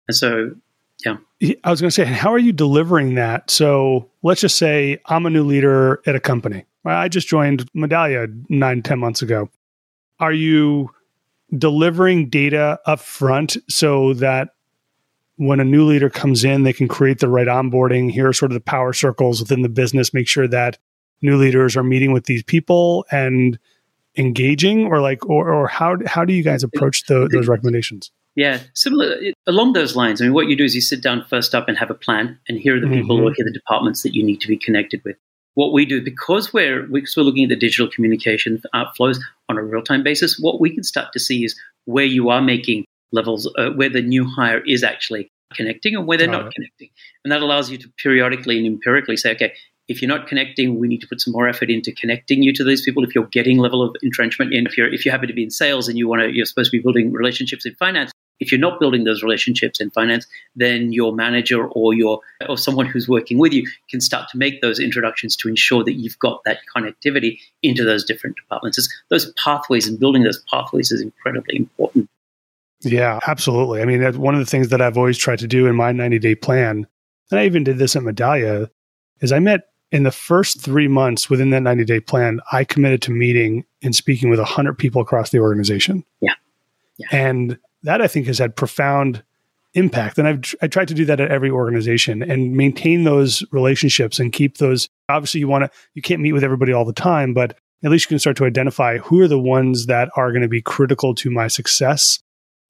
And 0.08 0.16
so 0.16 0.50
yeah. 1.04 1.16
I 1.64 1.70
was 1.70 1.80
going 1.80 1.88
to 1.88 1.94
say, 1.94 2.04
how 2.04 2.32
are 2.32 2.38
you 2.38 2.52
delivering 2.52 3.14
that? 3.14 3.50
So 3.50 4.10
let's 4.22 4.40
just 4.40 4.58
say 4.58 4.98
I'm 5.06 5.26
a 5.26 5.30
new 5.30 5.44
leader 5.44 6.00
at 6.06 6.14
a 6.14 6.20
company. 6.20 6.64
I 6.84 7.08
just 7.08 7.28
joined 7.28 7.70
Medallia 7.72 8.28
nine, 8.48 8.82
ten 8.82 8.98
months 8.98 9.22
ago. 9.22 9.48
Are 10.18 10.32
you 10.32 10.90
delivering 11.56 12.28
data 12.28 12.80
up 12.86 13.00
front 13.00 13.56
so 13.68 14.14
that 14.14 14.50
when 15.36 15.60
a 15.60 15.64
new 15.64 15.84
leader 15.84 16.10
comes 16.10 16.44
in, 16.44 16.62
they 16.62 16.72
can 16.72 16.88
create 16.88 17.18
the 17.18 17.28
right 17.28 17.46
onboarding? 17.46 18.10
Here 18.10 18.28
are 18.28 18.32
sort 18.32 18.50
of 18.52 18.54
the 18.54 18.60
power 18.60 18.92
circles 18.92 19.40
within 19.40 19.62
the 19.62 19.68
business, 19.68 20.14
make 20.14 20.28
sure 20.28 20.48
that 20.48 20.78
new 21.22 21.36
leaders 21.36 21.76
are 21.76 21.84
meeting 21.84 22.12
with 22.12 22.24
these 22.24 22.42
people 22.42 23.06
and 23.10 23.58
engaging 24.16 24.86
or 24.86 25.00
like 25.00 25.24
or, 25.28 25.50
or 25.50 25.66
how 25.66 25.96
how 26.06 26.24
do 26.24 26.34
you 26.34 26.42
guys 26.42 26.62
approach 26.62 27.06
the, 27.06 27.28
those 27.32 27.48
recommendations 27.48 28.10
yeah, 28.34 28.60
similar 28.74 29.16
along 29.46 29.74
those 29.74 29.94
lines. 29.94 30.20
I 30.20 30.24
mean, 30.24 30.32
what 30.32 30.48
you 30.48 30.56
do 30.56 30.64
is 30.64 30.74
you 30.74 30.80
sit 30.80 31.02
down 31.02 31.24
first 31.28 31.54
up 31.54 31.68
and 31.68 31.76
have 31.76 31.90
a 31.90 31.94
plan, 31.94 32.38
and 32.48 32.58
here 32.58 32.76
are 32.76 32.80
the 32.80 32.86
people 32.86 33.16
mm-hmm. 33.16 33.26
or 33.26 33.34
here 33.34 33.44
are 33.44 33.50
the 33.50 33.52
departments 33.52 34.02
that 34.02 34.14
you 34.14 34.24
need 34.24 34.40
to 34.40 34.48
be 34.48 34.56
connected 34.56 35.02
with. 35.04 35.16
What 35.54 35.74
we 35.74 35.84
do, 35.84 36.00
because 36.00 36.52
we're 36.52 36.82
because 36.84 37.14
we're 37.14 37.24
looking 37.24 37.44
at 37.44 37.50
the 37.50 37.56
digital 37.56 37.88
communication 37.88 38.62
flows 38.96 39.22
on 39.50 39.58
a 39.58 39.62
real 39.62 39.82
time 39.82 40.02
basis, 40.02 40.38
what 40.38 40.60
we 40.60 40.74
can 40.74 40.82
start 40.82 41.12
to 41.12 41.20
see 41.20 41.44
is 41.44 41.60
where 41.84 42.06
you 42.06 42.30
are 42.30 42.40
making 42.40 42.86
levels, 43.12 43.52
uh, 43.58 43.70
where 43.70 43.90
the 43.90 44.00
new 44.00 44.26
hire 44.26 44.60
is 44.60 44.82
actually 44.82 45.28
connecting 45.52 45.94
and 45.94 46.06
where 46.06 46.16
they're 46.16 46.26
Got 46.26 46.38
not 46.38 46.46
it. 46.46 46.54
connecting, 46.54 46.88
and 47.24 47.32
that 47.32 47.42
allows 47.42 47.70
you 47.70 47.76
to 47.76 47.92
periodically 48.02 48.56
and 48.56 48.66
empirically 48.66 49.18
say, 49.18 49.32
okay, 49.32 49.52
if 49.88 50.00
you're 50.00 50.08
not 50.08 50.26
connecting, 50.26 50.78
we 50.78 50.88
need 50.88 51.02
to 51.02 51.06
put 51.06 51.20
some 51.20 51.32
more 51.32 51.46
effort 51.46 51.68
into 51.68 51.92
connecting 51.92 52.42
you 52.42 52.54
to 52.54 52.64
these 52.64 52.82
people. 52.82 53.04
If 53.04 53.14
you're 53.14 53.26
getting 53.26 53.58
level 53.58 53.82
of 53.82 53.94
entrenchment 54.02 54.54
in, 54.54 54.66
if 54.66 54.78
you're 54.78 54.90
if 54.90 55.04
you 55.04 55.10
happen 55.10 55.28
to 55.28 55.34
be 55.34 55.42
in 55.42 55.50
sales 55.50 55.86
and 55.86 55.98
you 55.98 56.08
want 56.08 56.22
to, 56.22 56.34
you're 56.34 56.46
supposed 56.46 56.70
to 56.70 56.78
be 56.78 56.82
building 56.82 57.12
relationships 57.12 57.66
in 57.66 57.74
finance, 57.74 58.10
if 58.42 58.52
you're 58.52 58.60
not 58.60 58.80
building 58.80 59.04
those 59.04 59.22
relationships 59.22 59.80
in 59.80 59.90
finance, 59.90 60.26
then 60.56 60.92
your 60.92 61.14
manager 61.14 61.66
or 61.66 61.94
your 61.94 62.20
or 62.48 62.58
someone 62.58 62.86
who's 62.86 63.08
working 63.08 63.38
with 63.38 63.52
you 63.52 63.66
can 63.88 64.00
start 64.00 64.28
to 64.30 64.38
make 64.38 64.60
those 64.60 64.78
introductions 64.78 65.36
to 65.36 65.48
ensure 65.48 65.84
that 65.84 65.94
you've 65.94 66.18
got 66.18 66.42
that 66.44 66.58
connectivity 66.76 67.38
into 67.62 67.84
those 67.84 68.04
different 68.04 68.36
departments. 68.36 68.78
It's 68.78 68.92
those 69.08 69.32
pathways 69.34 69.88
and 69.88 69.98
building 69.98 70.24
those 70.24 70.42
pathways 70.50 70.90
is 70.92 71.00
incredibly 71.00 71.56
important. 71.56 72.10
Yeah, 72.80 73.20
absolutely. 73.26 73.80
I 73.80 73.84
mean, 73.84 74.00
that's 74.00 74.16
one 74.16 74.34
of 74.34 74.40
the 74.40 74.46
things 74.46 74.68
that 74.68 74.80
I've 74.80 74.98
always 74.98 75.16
tried 75.16 75.38
to 75.38 75.46
do 75.46 75.66
in 75.66 75.76
my 75.76 75.92
90 75.92 76.18
day 76.18 76.34
plan, 76.34 76.86
and 77.30 77.40
I 77.40 77.46
even 77.46 77.64
did 77.64 77.78
this 77.78 77.94
at 77.94 78.02
Medallia, 78.02 78.68
is 79.20 79.30
I 79.30 79.38
met 79.38 79.68
in 79.92 80.02
the 80.02 80.10
first 80.10 80.60
three 80.60 80.88
months 80.88 81.30
within 81.30 81.50
that 81.50 81.60
90 81.60 81.84
day 81.84 82.00
plan, 82.00 82.40
I 82.50 82.64
committed 82.64 83.02
to 83.02 83.12
meeting 83.12 83.64
and 83.82 83.94
speaking 83.94 84.30
with 84.30 84.40
100 84.40 84.76
people 84.78 85.00
across 85.00 85.30
the 85.30 85.38
organization. 85.38 86.04
Yeah. 86.20 86.34
yeah. 86.98 87.06
And 87.12 87.58
that 87.82 88.00
I 88.00 88.08
think 88.08 88.26
has 88.26 88.38
had 88.38 88.56
profound 88.56 89.22
impact. 89.74 90.18
And 90.18 90.28
I've 90.28 90.54
I 90.60 90.66
tried 90.66 90.88
to 90.88 90.94
do 90.94 91.04
that 91.06 91.20
at 91.20 91.30
every 91.30 91.50
organization 91.50 92.22
and 92.22 92.54
maintain 92.56 93.04
those 93.04 93.42
relationships 93.52 94.18
and 94.18 94.32
keep 94.32 94.58
those. 94.58 94.88
Obviously, 95.08 95.40
you 95.40 95.48
want 95.48 95.64
to 95.64 95.70
you 95.94 96.02
can't 96.02 96.20
meet 96.20 96.32
with 96.32 96.44
everybody 96.44 96.72
all 96.72 96.84
the 96.84 96.92
time, 96.92 97.34
but 97.34 97.56
at 97.84 97.90
least 97.90 98.04
you 98.04 98.10
can 98.10 98.18
start 98.18 98.36
to 98.36 98.44
identify 98.44 98.98
who 98.98 99.20
are 99.20 99.28
the 99.28 99.38
ones 99.38 99.86
that 99.86 100.08
are 100.16 100.30
going 100.30 100.42
to 100.42 100.48
be 100.48 100.62
critical 100.62 101.14
to 101.16 101.30
my 101.30 101.48
success 101.48 102.20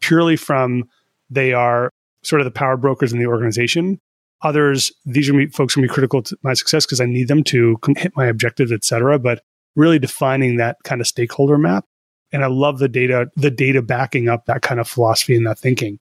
purely 0.00 0.37
from 0.37 0.85
they 1.31 1.52
are 1.52 1.90
sort 2.23 2.40
of 2.40 2.45
the 2.45 2.50
power 2.50 2.76
brokers 2.76 3.12
in 3.12 3.19
the 3.19 3.26
organization. 3.26 3.99
Others, 4.42 4.92
these 5.04 5.31
are 5.31 5.49
folks 5.50 5.75
going 5.75 5.87
to 5.87 5.88
be 5.88 5.95
critical 5.95 6.23
to 6.23 6.37
my 6.42 6.52
success 6.52 6.85
because 6.85 7.00
I 7.00 7.07
need 7.07 7.28
them 7.28 7.45
to 7.45 7.78
hit 7.97 8.12
my 8.16 8.26
objectives, 8.26 8.73
et 8.73 8.85
cetera. 8.85 9.19
But 9.19 9.42
really 9.76 9.99
defining 9.99 10.57
that 10.57 10.76
kind 10.85 11.00
of 11.00 11.07
stakeholder 11.07 11.57
map 11.57 11.85
and 12.33 12.45
I 12.45 12.49
love 12.49 12.79
the 12.79 12.89
data, 12.89 13.31
the 13.37 13.51
data 13.51 13.83
backing 13.83 14.29
up 14.29 14.47
that 14.47 14.62
kind 14.62 14.81
of 14.81 14.89
philosophy 14.89 15.37
and 15.37 15.47
that 15.47 15.59
thinking. 15.59 15.99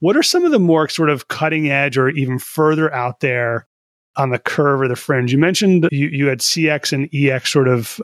What 0.00 0.16
are 0.16 0.22
some 0.22 0.44
of 0.44 0.50
the 0.50 0.58
more 0.58 0.88
sort 0.88 1.10
of 1.10 1.28
cutting 1.28 1.70
edge 1.70 1.96
or 1.96 2.08
even 2.10 2.38
further 2.38 2.92
out 2.92 3.20
there 3.20 3.66
on 4.16 4.30
the 4.30 4.38
curve 4.38 4.80
or 4.80 4.88
the 4.88 4.96
fringe? 4.96 5.32
You 5.32 5.38
mentioned 5.38 5.88
you, 5.92 6.08
you 6.08 6.26
had 6.26 6.40
CX 6.40 6.92
and 6.92 7.08
EX 7.14 7.52
sort 7.52 7.68
of 7.68 8.00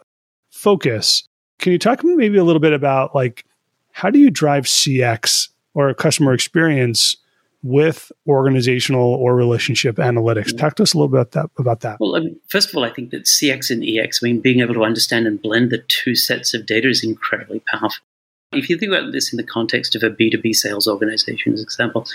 focus. 0.50 1.26
Can 1.58 1.73
you 1.73 1.78
talk 1.78 2.04
maybe 2.04 2.38
a 2.38 2.44
little 2.44 2.61
bit 2.61 2.73
about 2.73 3.14
like 3.14 3.44
how 3.92 4.11
do 4.11 4.18
you 4.18 4.30
drive 4.30 4.64
CX 4.64 5.49
or 5.75 5.92
customer 5.94 6.32
experience 6.32 7.16
with 7.62 8.12
organizational 8.26 9.14
or 9.14 9.34
relationship 9.34 9.96
analytics. 9.96 10.56
Talk 10.56 10.76
to 10.76 10.82
us 10.84 10.94
a 10.94 10.96
little 10.96 11.08
bit 11.08 11.20
about 11.20 11.32
that. 11.32 11.50
About 11.58 11.80
that. 11.80 11.96
Well, 12.00 12.16
I 12.16 12.20
mean, 12.20 12.40
first 12.48 12.70
of 12.70 12.76
all, 12.76 12.84
I 12.84 12.90
think 12.90 13.10
that 13.10 13.24
CX 13.24 13.70
and 13.70 13.84
EX, 13.84 14.20
I 14.22 14.26
mean, 14.26 14.40
being 14.40 14.60
able 14.60 14.74
to 14.74 14.84
understand 14.84 15.26
and 15.26 15.40
blend 15.40 15.70
the 15.70 15.78
two 15.88 16.14
sets 16.14 16.54
of 16.54 16.66
data 16.66 16.88
is 16.88 17.02
incredibly 17.02 17.62
powerful. 17.70 18.04
If 18.52 18.70
you 18.70 18.78
think 18.78 18.92
about 18.92 19.12
this 19.12 19.32
in 19.32 19.36
the 19.36 19.42
context 19.42 19.94
of 19.94 20.02
a 20.02 20.10
B2B 20.10 20.54
sales 20.54 20.88
organization, 20.88 21.52
as 21.52 21.60
an 21.60 21.64
example, 21.64 22.06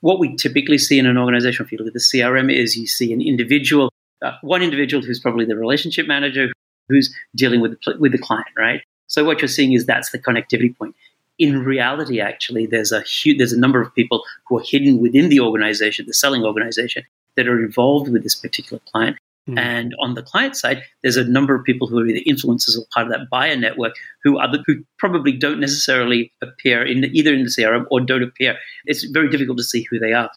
what 0.00 0.18
we 0.18 0.36
typically 0.36 0.78
see 0.78 0.98
in 0.98 1.06
an 1.06 1.18
organization, 1.18 1.66
if 1.66 1.72
you 1.72 1.78
look 1.78 1.88
at 1.88 1.92
the 1.92 1.98
CRM, 1.98 2.54
is 2.54 2.76
you 2.76 2.86
see 2.86 3.12
an 3.12 3.20
individual, 3.20 3.90
uh, 4.22 4.32
one 4.40 4.62
individual 4.62 5.04
who's 5.04 5.20
probably 5.20 5.44
the 5.44 5.56
relationship 5.56 6.06
manager 6.06 6.48
who's 6.88 7.14
dealing 7.36 7.60
with 7.60 7.78
with 7.98 8.12
the 8.12 8.18
client, 8.18 8.48
right? 8.56 8.82
So 9.06 9.24
what 9.24 9.40
you're 9.40 9.48
seeing 9.48 9.72
is 9.72 9.86
that's 9.86 10.10
the 10.10 10.18
connectivity 10.18 10.76
point 10.76 10.94
in 11.40 11.64
reality, 11.64 12.20
actually, 12.20 12.66
there's 12.66 12.92
a 12.92 13.00
huge, 13.00 13.38
there's 13.38 13.54
a 13.54 13.58
number 13.58 13.80
of 13.80 13.92
people 13.94 14.22
who 14.46 14.58
are 14.58 14.62
hidden 14.62 15.00
within 15.00 15.30
the 15.30 15.40
organization, 15.40 16.04
the 16.06 16.12
selling 16.12 16.44
organization, 16.44 17.02
that 17.36 17.48
are 17.48 17.58
involved 17.58 18.12
with 18.12 18.22
this 18.22 18.36
particular 18.36 18.80
client. 18.92 19.16
Mm. 19.48 19.58
And 19.58 19.94
on 19.98 20.14
the 20.14 20.22
client 20.22 20.54
side, 20.54 20.82
there's 21.02 21.16
a 21.16 21.24
number 21.24 21.54
of 21.54 21.64
people 21.64 21.88
who 21.88 21.98
are 21.98 22.06
either 22.06 22.20
influencers 22.28 22.76
or 22.76 22.84
part 22.92 23.06
of 23.06 23.12
that 23.12 23.30
buyer 23.30 23.56
network 23.56 23.94
who 24.22 24.38
are 24.38 24.52
the, 24.52 24.62
who 24.66 24.84
probably 24.98 25.32
don't 25.32 25.60
necessarily 25.60 26.30
appear 26.42 26.84
in 26.84 27.00
the, 27.00 27.08
either 27.18 27.32
in 27.32 27.44
the 27.44 27.48
CRM 27.48 27.86
or 27.90 28.00
don't 28.00 28.22
appear. 28.22 28.58
It's 28.84 29.04
very 29.04 29.30
difficult 29.30 29.56
to 29.56 29.64
see 29.64 29.86
who 29.90 29.98
they 29.98 30.12
are. 30.12 30.30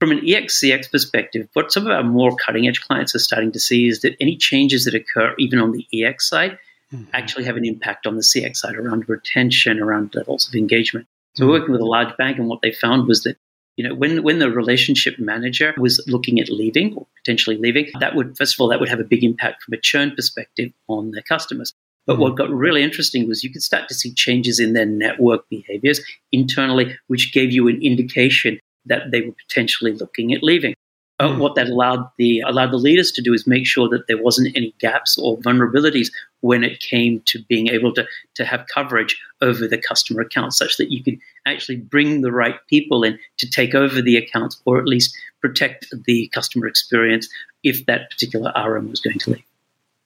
From 0.00 0.12
an 0.12 0.20
EXCX 0.20 0.90
perspective, 0.90 1.48
what 1.52 1.70
some 1.70 1.84
of 1.84 1.92
our 1.92 2.02
more 2.02 2.34
cutting 2.34 2.66
edge 2.66 2.80
clients 2.80 3.14
are 3.14 3.18
starting 3.18 3.52
to 3.52 3.60
see 3.60 3.88
is 3.88 4.00
that 4.00 4.16
any 4.18 4.38
changes 4.38 4.86
that 4.86 4.94
occur 4.94 5.34
even 5.38 5.58
on 5.58 5.72
the 5.72 5.86
EX 5.92 6.26
side 6.26 6.58
mm-hmm. 6.92 7.04
actually 7.12 7.44
have 7.44 7.56
an 7.56 7.64
impact 7.64 8.06
on 8.06 8.16
the 8.16 8.22
CX 8.22 8.56
side 8.56 8.76
around 8.76 9.08
retention, 9.08 9.80
around 9.80 10.14
levels 10.14 10.48
of 10.48 10.54
engagement. 10.54 11.06
So 11.34 11.42
mm-hmm. 11.42 11.52
we're 11.52 11.58
working 11.58 11.72
with 11.72 11.80
a 11.80 11.86
large 11.86 12.16
bank, 12.16 12.38
and 12.38 12.48
what 12.48 12.62
they 12.62 12.72
found 12.72 13.06
was 13.08 13.22
that 13.22 13.36
You 13.76 13.88
know, 13.88 13.94
when 13.94 14.22
when 14.22 14.40
the 14.40 14.50
relationship 14.50 15.18
manager 15.18 15.72
was 15.78 16.04
looking 16.06 16.38
at 16.40 16.50
leaving 16.50 16.94
or 16.96 17.06
potentially 17.16 17.56
leaving, 17.56 17.86
that 18.00 18.14
would 18.14 18.36
first 18.36 18.54
of 18.54 18.60
all 18.60 18.68
that 18.68 18.80
would 18.80 18.90
have 18.90 19.00
a 19.00 19.04
big 19.04 19.24
impact 19.24 19.62
from 19.62 19.74
a 19.74 19.80
churn 19.80 20.10
perspective 20.14 20.72
on 20.86 21.12
their 21.12 21.22
customers. 21.22 21.72
But 22.06 22.18
what 22.18 22.36
got 22.36 22.50
really 22.50 22.82
interesting 22.82 23.28
was 23.28 23.44
you 23.44 23.52
could 23.52 23.62
start 23.62 23.88
to 23.88 23.94
see 23.94 24.12
changes 24.12 24.58
in 24.58 24.72
their 24.72 24.86
network 24.86 25.48
behaviors 25.48 26.00
internally, 26.32 26.98
which 27.06 27.32
gave 27.32 27.52
you 27.52 27.68
an 27.68 27.80
indication 27.80 28.58
that 28.86 29.12
they 29.12 29.20
were 29.20 29.36
potentially 29.48 29.92
looking 29.92 30.34
at 30.34 30.42
leaving. 30.42 30.74
Uh, 31.20 31.28
mm. 31.28 31.38
What 31.38 31.54
that 31.56 31.68
allowed 31.68 32.10
the 32.16 32.40
allowed 32.40 32.72
the 32.72 32.78
leaders 32.78 33.12
to 33.12 33.22
do 33.22 33.34
is 33.34 33.46
make 33.46 33.66
sure 33.66 33.90
that 33.90 34.06
there 34.08 34.20
wasn't 34.20 34.56
any 34.56 34.74
gaps 34.80 35.18
or 35.18 35.36
vulnerabilities 35.38 36.08
when 36.40 36.64
it 36.64 36.80
came 36.80 37.20
to 37.26 37.44
being 37.46 37.68
able 37.68 37.92
to 37.92 38.06
to 38.36 38.44
have 38.46 38.64
coverage 38.72 39.20
over 39.42 39.68
the 39.68 39.76
customer 39.76 40.22
accounts, 40.22 40.56
such 40.56 40.78
that 40.78 40.90
you 40.90 41.04
could 41.04 41.18
actually 41.46 41.76
bring 41.76 42.22
the 42.22 42.32
right 42.32 42.56
people 42.68 43.04
in 43.04 43.18
to 43.36 43.50
take 43.50 43.74
over 43.74 44.00
the 44.00 44.16
accounts, 44.16 44.62
or 44.64 44.78
at 44.78 44.86
least 44.86 45.14
protect 45.42 45.86
the 46.06 46.28
customer 46.28 46.66
experience 46.66 47.28
if 47.62 47.84
that 47.84 48.10
particular 48.10 48.50
RM 48.56 48.88
was 48.88 49.00
going 49.00 49.18
to 49.18 49.32
leave. 49.32 49.44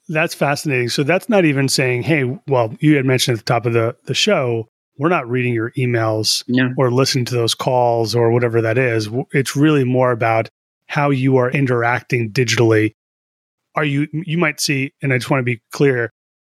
That's 0.08 0.34
fascinating. 0.34 0.88
So 0.88 1.04
that's 1.04 1.28
not 1.28 1.44
even 1.44 1.68
saying, 1.68 2.02
hey, 2.02 2.38
well, 2.48 2.74
you 2.80 2.96
had 2.96 3.06
mentioned 3.06 3.38
at 3.38 3.46
the 3.46 3.50
top 3.50 3.66
of 3.66 3.72
the, 3.72 3.96
the 4.04 4.14
show, 4.14 4.68
we're 4.98 5.08
not 5.08 5.28
reading 5.28 5.54
your 5.54 5.70
emails 5.72 6.44
no. 6.46 6.72
or 6.76 6.90
listening 6.90 7.24
to 7.26 7.34
those 7.34 7.54
calls 7.54 8.14
or 8.14 8.30
whatever 8.30 8.60
that 8.60 8.78
is. 8.78 9.08
It's 9.32 9.56
really 9.56 9.84
more 9.84 10.10
about 10.10 10.50
how 10.86 11.10
you 11.10 11.36
are 11.36 11.50
interacting 11.50 12.30
digitally. 12.30 12.94
Are 13.74 13.84
you, 13.84 14.06
you 14.12 14.38
might 14.38 14.60
see, 14.60 14.92
and 15.02 15.12
I 15.12 15.18
just 15.18 15.30
want 15.30 15.40
to 15.40 15.44
be 15.44 15.60
clear, 15.72 16.10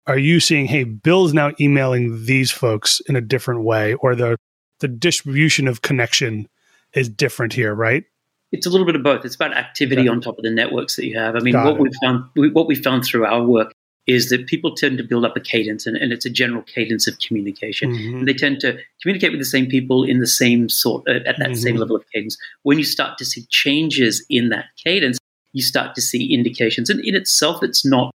are 0.06 0.18
you 0.18 0.40
seeing, 0.40 0.66
hey, 0.66 0.84
Bill's 0.84 1.34
now 1.34 1.52
emailing 1.60 2.24
these 2.24 2.50
folks 2.50 3.00
in 3.08 3.16
a 3.16 3.20
different 3.20 3.62
way 3.62 3.94
or 3.94 4.14
the, 4.14 4.36
the 4.80 4.88
distribution 4.88 5.68
of 5.68 5.82
connection 5.82 6.48
is 6.94 7.08
different 7.08 7.52
here, 7.52 7.74
right? 7.74 8.04
It's 8.52 8.66
a 8.66 8.70
little 8.70 8.86
bit 8.86 8.96
of 8.96 9.02
both. 9.02 9.24
It's 9.24 9.34
about 9.34 9.52
activity 9.52 10.02
okay. 10.02 10.08
on 10.08 10.20
top 10.20 10.38
of 10.38 10.44
the 10.44 10.50
networks 10.50 10.96
that 10.96 11.04
you 11.04 11.18
have. 11.18 11.36
I 11.36 11.40
mean, 11.40 11.52
Got 11.52 11.66
what 11.66 11.74
it. 11.74 11.80
we've 11.80 11.96
found, 12.02 12.54
what 12.54 12.66
we've 12.66 12.82
found 12.82 13.04
through 13.04 13.26
our 13.26 13.44
work 13.44 13.74
is 14.08 14.30
that 14.30 14.46
people 14.46 14.74
tend 14.74 14.96
to 14.96 15.04
build 15.04 15.24
up 15.24 15.36
a 15.36 15.40
cadence, 15.40 15.86
and, 15.86 15.96
and 15.96 16.12
it's 16.12 16.24
a 16.24 16.30
general 16.30 16.62
cadence 16.62 17.06
of 17.06 17.18
communication. 17.20 17.92
Mm-hmm. 17.92 18.24
they 18.24 18.32
tend 18.32 18.58
to 18.60 18.78
communicate 19.02 19.30
with 19.30 19.40
the 19.40 19.44
same 19.44 19.66
people 19.66 20.02
in 20.02 20.18
the 20.18 20.26
same 20.26 20.68
sort 20.68 21.06
uh, 21.06 21.12
at 21.26 21.36
that 21.38 21.38
mm-hmm. 21.38 21.54
same 21.54 21.76
level 21.76 21.94
of 21.94 22.04
cadence. 22.12 22.36
When 22.62 22.78
you 22.78 22.84
start 22.84 23.18
to 23.18 23.24
see 23.24 23.46
changes 23.50 24.24
in 24.30 24.48
that 24.48 24.64
cadence, 24.82 25.18
you 25.52 25.62
start 25.62 25.94
to 25.94 26.00
see 26.00 26.32
indications. 26.32 26.90
And 26.90 27.04
in 27.04 27.14
itself, 27.14 27.62
it's 27.62 27.84
not 27.84 28.10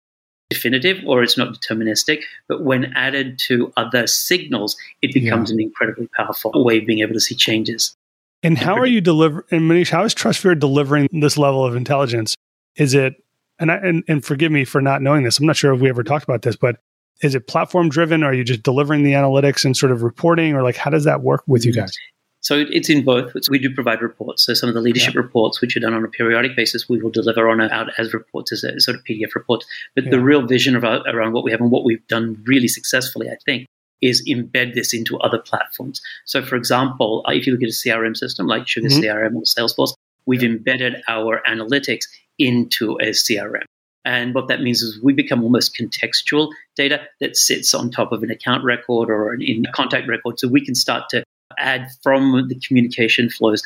definitive 0.49 0.97
or 1.05 1.23
it's 1.23 1.37
not 1.37 1.53
deterministic, 1.53 2.23
but 2.47 2.63
when 2.63 2.93
added 2.95 3.39
to 3.47 3.71
other 3.77 4.07
signals, 4.07 4.75
it 5.01 5.13
becomes 5.13 5.49
yeah. 5.49 5.55
an 5.55 5.61
incredibly 5.61 6.07
powerful 6.15 6.51
way 6.63 6.77
of 6.77 6.85
being 6.85 6.99
able 6.99 7.13
to 7.13 7.21
see 7.21 7.35
changes. 7.35 7.95
And 8.43 8.57
how 8.57 8.75
are 8.75 8.87
you 8.87 9.01
delivering? 9.01 9.45
And 9.51 9.69
Manish, 9.69 9.89
how 9.89 10.03
is 10.03 10.15
TrustSphere 10.15 10.59
delivering 10.59 11.09
this 11.11 11.37
level 11.37 11.63
of 11.63 11.75
intelligence? 11.75 12.35
Is 12.75 12.93
it 12.93 13.20
and 13.61 13.71
I, 13.71 13.75
and 13.77 14.03
and 14.07 14.25
forgive 14.25 14.51
me 14.51 14.65
for 14.65 14.81
not 14.81 15.01
knowing 15.01 15.23
this. 15.23 15.39
I'm 15.39 15.45
not 15.45 15.55
sure 15.55 15.73
if 15.73 15.79
we 15.79 15.89
ever 15.89 16.03
talked 16.03 16.23
about 16.23 16.41
this, 16.41 16.55
but 16.55 16.77
is 17.21 17.35
it 17.35 17.47
platform 17.47 17.89
driven? 17.89 18.23
Or 18.23 18.27
are 18.27 18.33
you 18.33 18.43
just 18.43 18.63
delivering 18.63 19.03
the 19.03 19.13
analytics 19.13 19.63
and 19.63 19.77
sort 19.77 19.91
of 19.91 20.03
reporting, 20.03 20.53
or 20.53 20.63
like 20.63 20.75
how 20.75 20.89
does 20.89 21.05
that 21.05 21.21
work 21.21 21.43
with 21.47 21.65
you 21.65 21.73
guys? 21.73 21.95
So 22.41 22.65
it's 22.69 22.89
in 22.89 23.05
both. 23.05 23.33
We 23.49 23.59
do 23.59 23.73
provide 23.73 24.01
reports. 24.01 24.43
So 24.43 24.55
some 24.55 24.67
of 24.67 24.73
the 24.73 24.81
leadership 24.81 25.13
yeah. 25.13 25.21
reports, 25.21 25.61
which 25.61 25.77
are 25.77 25.79
done 25.79 25.93
on 25.93 26.03
a 26.03 26.07
periodic 26.07 26.55
basis, 26.55 26.89
we 26.89 26.99
will 26.99 27.11
deliver 27.11 27.47
on 27.47 27.61
out 27.61 27.89
as 27.99 28.13
reports, 28.15 28.51
as 28.51 28.63
a 28.63 28.79
sort 28.79 28.97
of 28.97 29.03
PDF 29.03 29.35
reports. 29.35 29.67
But 29.93 30.05
yeah. 30.05 30.11
the 30.11 30.19
real 30.19 30.45
vision 30.47 30.75
of 30.75 30.83
our, 30.83 31.07
around 31.07 31.33
what 31.33 31.43
we 31.43 31.51
have 31.51 31.61
and 31.61 31.69
what 31.69 31.85
we've 31.85 32.05
done 32.07 32.43
really 32.47 32.67
successfully, 32.67 33.29
I 33.29 33.37
think, 33.45 33.67
is 34.01 34.27
embed 34.27 34.73
this 34.73 34.91
into 34.91 35.19
other 35.19 35.37
platforms. 35.37 36.01
So, 36.25 36.41
for 36.41 36.55
example, 36.55 37.23
uh, 37.27 37.33
if 37.33 37.45
you 37.45 37.53
look 37.53 37.61
at 37.61 37.69
a 37.69 37.71
CRM 37.71 38.17
system 38.17 38.47
like 38.47 38.67
Sugar 38.67 38.87
mm-hmm. 38.87 39.03
CRM 39.03 39.35
or 39.35 39.43
Salesforce, 39.43 39.93
we've 40.25 40.43
embedded 40.43 40.95
our 41.07 41.43
analytics 41.47 42.05
into 42.41 42.93
a 42.99 43.11
CRM. 43.11 43.63
And 44.03 44.33
what 44.33 44.47
that 44.47 44.61
means 44.61 44.81
is 44.81 44.99
we 45.01 45.13
become 45.13 45.43
almost 45.43 45.75
contextual 45.75 46.51
data 46.75 47.01
that 47.19 47.37
sits 47.37 47.73
on 47.73 47.91
top 47.91 48.11
of 48.11 48.23
an 48.23 48.31
account 48.31 48.63
record 48.63 49.09
or 49.09 49.31
an 49.31 49.41
in 49.41 49.65
contact 49.73 50.07
record. 50.07 50.39
So 50.39 50.47
we 50.47 50.65
can 50.65 50.75
start 50.75 51.09
to 51.09 51.23
add 51.57 51.87
from 52.01 52.47
the 52.47 52.55
communication 52.55 53.29
flows 53.29 53.63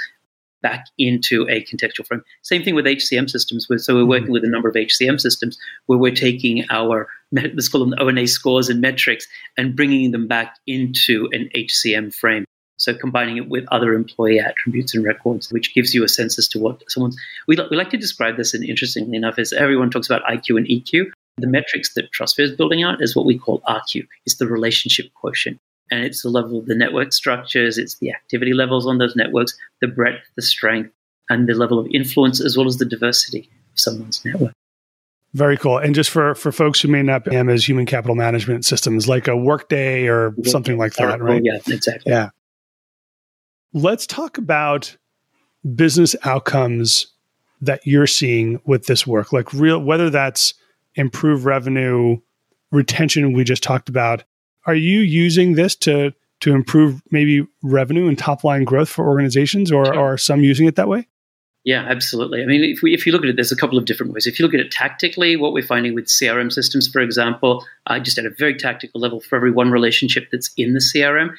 back 0.61 0.87
into 0.97 1.47
a 1.47 1.63
contextual 1.63 2.07
frame. 2.07 2.23
Same 2.41 2.63
thing 2.63 2.73
with 2.73 2.85
HCM 2.85 3.29
systems. 3.29 3.67
So 3.77 3.95
we're 3.95 4.05
working 4.05 4.25
mm-hmm. 4.25 4.33
with 4.33 4.43
a 4.43 4.49
number 4.49 4.67
of 4.67 4.75
HCM 4.75 5.21
systems 5.21 5.57
where 5.85 5.99
we're 5.99 6.15
taking 6.15 6.65
our 6.71 7.07
let's 7.31 7.69
call 7.69 7.85
them 7.85 7.93
ONA 7.99 8.27
scores 8.27 8.69
and 8.69 8.81
metrics 8.81 9.27
and 9.57 9.75
bringing 9.75 10.11
them 10.11 10.27
back 10.27 10.57
into 10.65 11.29
an 11.31 11.49
HCM 11.55 12.13
frame. 12.13 12.45
So 12.77 12.93
combining 12.93 13.37
it 13.37 13.47
with 13.47 13.65
other 13.71 13.93
employee 13.93 14.39
attributes 14.39 14.93
and 14.95 15.05
records, 15.05 15.51
which 15.51 15.73
gives 15.73 15.93
you 15.93 16.03
a 16.03 16.09
sense 16.09 16.37
as 16.37 16.47
to 16.49 16.59
what 16.59 16.83
someone's. 16.89 17.17
We, 17.47 17.57
we 17.71 17.77
like 17.77 17.89
to 17.91 17.97
describe 17.97 18.37
this, 18.37 18.53
and 18.53 18.63
interestingly 18.63 19.15
enough, 19.15 19.39
as 19.39 19.53
everyone 19.53 19.89
talks 19.89 20.09
about 20.09 20.23
IQ 20.23 20.57
and 20.57 20.67
EQ, 20.67 21.11
the 21.37 21.47
metrics 21.47 21.93
that 21.93 22.11
TrustSphere 22.11 22.43
is 22.43 22.51
building 22.51 22.83
out 22.83 23.01
is 23.01 23.15
what 23.15 23.25
we 23.25 23.37
call 23.37 23.61
RQ. 23.61 24.07
It's 24.25 24.35
the 24.35 24.47
relationship 24.47 25.13
quotient. 25.13 25.59
And 25.91 26.03
it's 26.03 26.23
the 26.23 26.29
level 26.29 26.57
of 26.57 26.65
the 26.65 26.75
network 26.75 27.13
structures, 27.13 27.77
it's 27.77 27.97
the 27.99 28.11
activity 28.11 28.53
levels 28.53 28.87
on 28.87 28.97
those 28.97 29.15
networks, 29.15 29.55
the 29.81 29.87
breadth, 29.87 30.23
the 30.35 30.41
strength, 30.41 30.91
and 31.29 31.47
the 31.47 31.53
level 31.53 31.77
of 31.77 31.87
influence, 31.91 32.43
as 32.43 32.57
well 32.57 32.67
as 32.67 32.77
the 32.77 32.85
diversity 32.85 33.49
of 33.71 33.79
someone's 33.79 34.23
network. 34.25 34.53
Very 35.33 35.57
cool. 35.57 35.77
And 35.77 35.93
just 35.93 36.09
for, 36.09 36.33
for 36.33 36.51
folks 36.51 36.79
who 36.79 36.87
may 36.87 37.03
not 37.03 37.25
be 37.25 37.35
as 37.35 37.67
human 37.67 37.85
capital 37.85 38.15
management 38.15 38.65
systems, 38.65 39.07
like 39.07 39.27
a 39.27 39.35
workday 39.35 40.07
or 40.07 40.33
something 40.45 40.77
like 40.77 40.93
that, 40.93 41.21
right? 41.21 41.41
Yeah, 41.43 41.59
exactly. 41.67 42.11
Yeah. 42.11 42.29
Let's 43.75 44.07
talk 44.07 44.37
about 44.37 44.95
business 45.75 46.15
outcomes 46.23 47.07
that 47.59 47.85
you're 47.85 48.07
seeing 48.07 48.61
with 48.63 48.85
this 48.85 49.05
work, 49.05 49.33
like 49.33 49.51
real, 49.51 49.79
whether 49.79 50.09
that's 50.09 50.53
improved 50.95 51.43
revenue, 51.43 52.17
retention 52.71 53.33
we 53.33 53.43
just 53.43 53.63
talked 53.63 53.89
about. 53.89 54.23
Are 54.65 54.75
you 54.75 55.01
using 55.01 55.55
this 55.55 55.75
to 55.77 56.13
to 56.39 56.53
improve 56.53 57.01
maybe 57.11 57.45
revenue 57.63 58.07
and 58.07 58.17
top 58.17 58.45
line 58.45 58.63
growth 58.63 58.87
for 58.87 59.05
organizations, 59.05 59.73
or 59.73 59.87
sure. 59.87 59.99
are 59.99 60.17
some 60.17 60.41
using 60.41 60.67
it 60.67 60.77
that 60.77 60.87
way? 60.87 61.09
Yeah, 61.65 61.83
absolutely. 61.89 62.43
I 62.43 62.45
mean, 62.45 62.63
if, 62.63 62.83
we, 62.83 62.93
if 62.93 63.07
you 63.07 63.11
look 63.11 63.23
at 63.23 63.29
it, 63.29 63.35
there's 63.35 63.51
a 63.51 63.55
couple 63.55 63.79
of 63.79 63.85
different 63.85 64.13
ways. 64.13 64.27
If 64.27 64.37
you 64.37 64.45
look 64.45 64.53
at 64.53 64.59
it 64.59 64.69
tactically, 64.69 65.35
what 65.35 65.51
we're 65.51 65.65
finding 65.65 65.95
with 65.95 66.05
CRM 66.05 66.53
systems, 66.53 66.87
for 66.87 67.01
example, 67.01 67.65
uh, 67.87 67.97
just 67.97 68.19
at 68.19 68.25
a 68.25 68.29
very 68.29 68.55
tactical 68.55 69.01
level, 69.01 69.19
for 69.19 69.35
every 69.35 69.51
one 69.51 69.71
relationship 69.71 70.27
that's 70.31 70.51
in 70.57 70.73
the 70.73 70.79
CRM, 70.79 71.31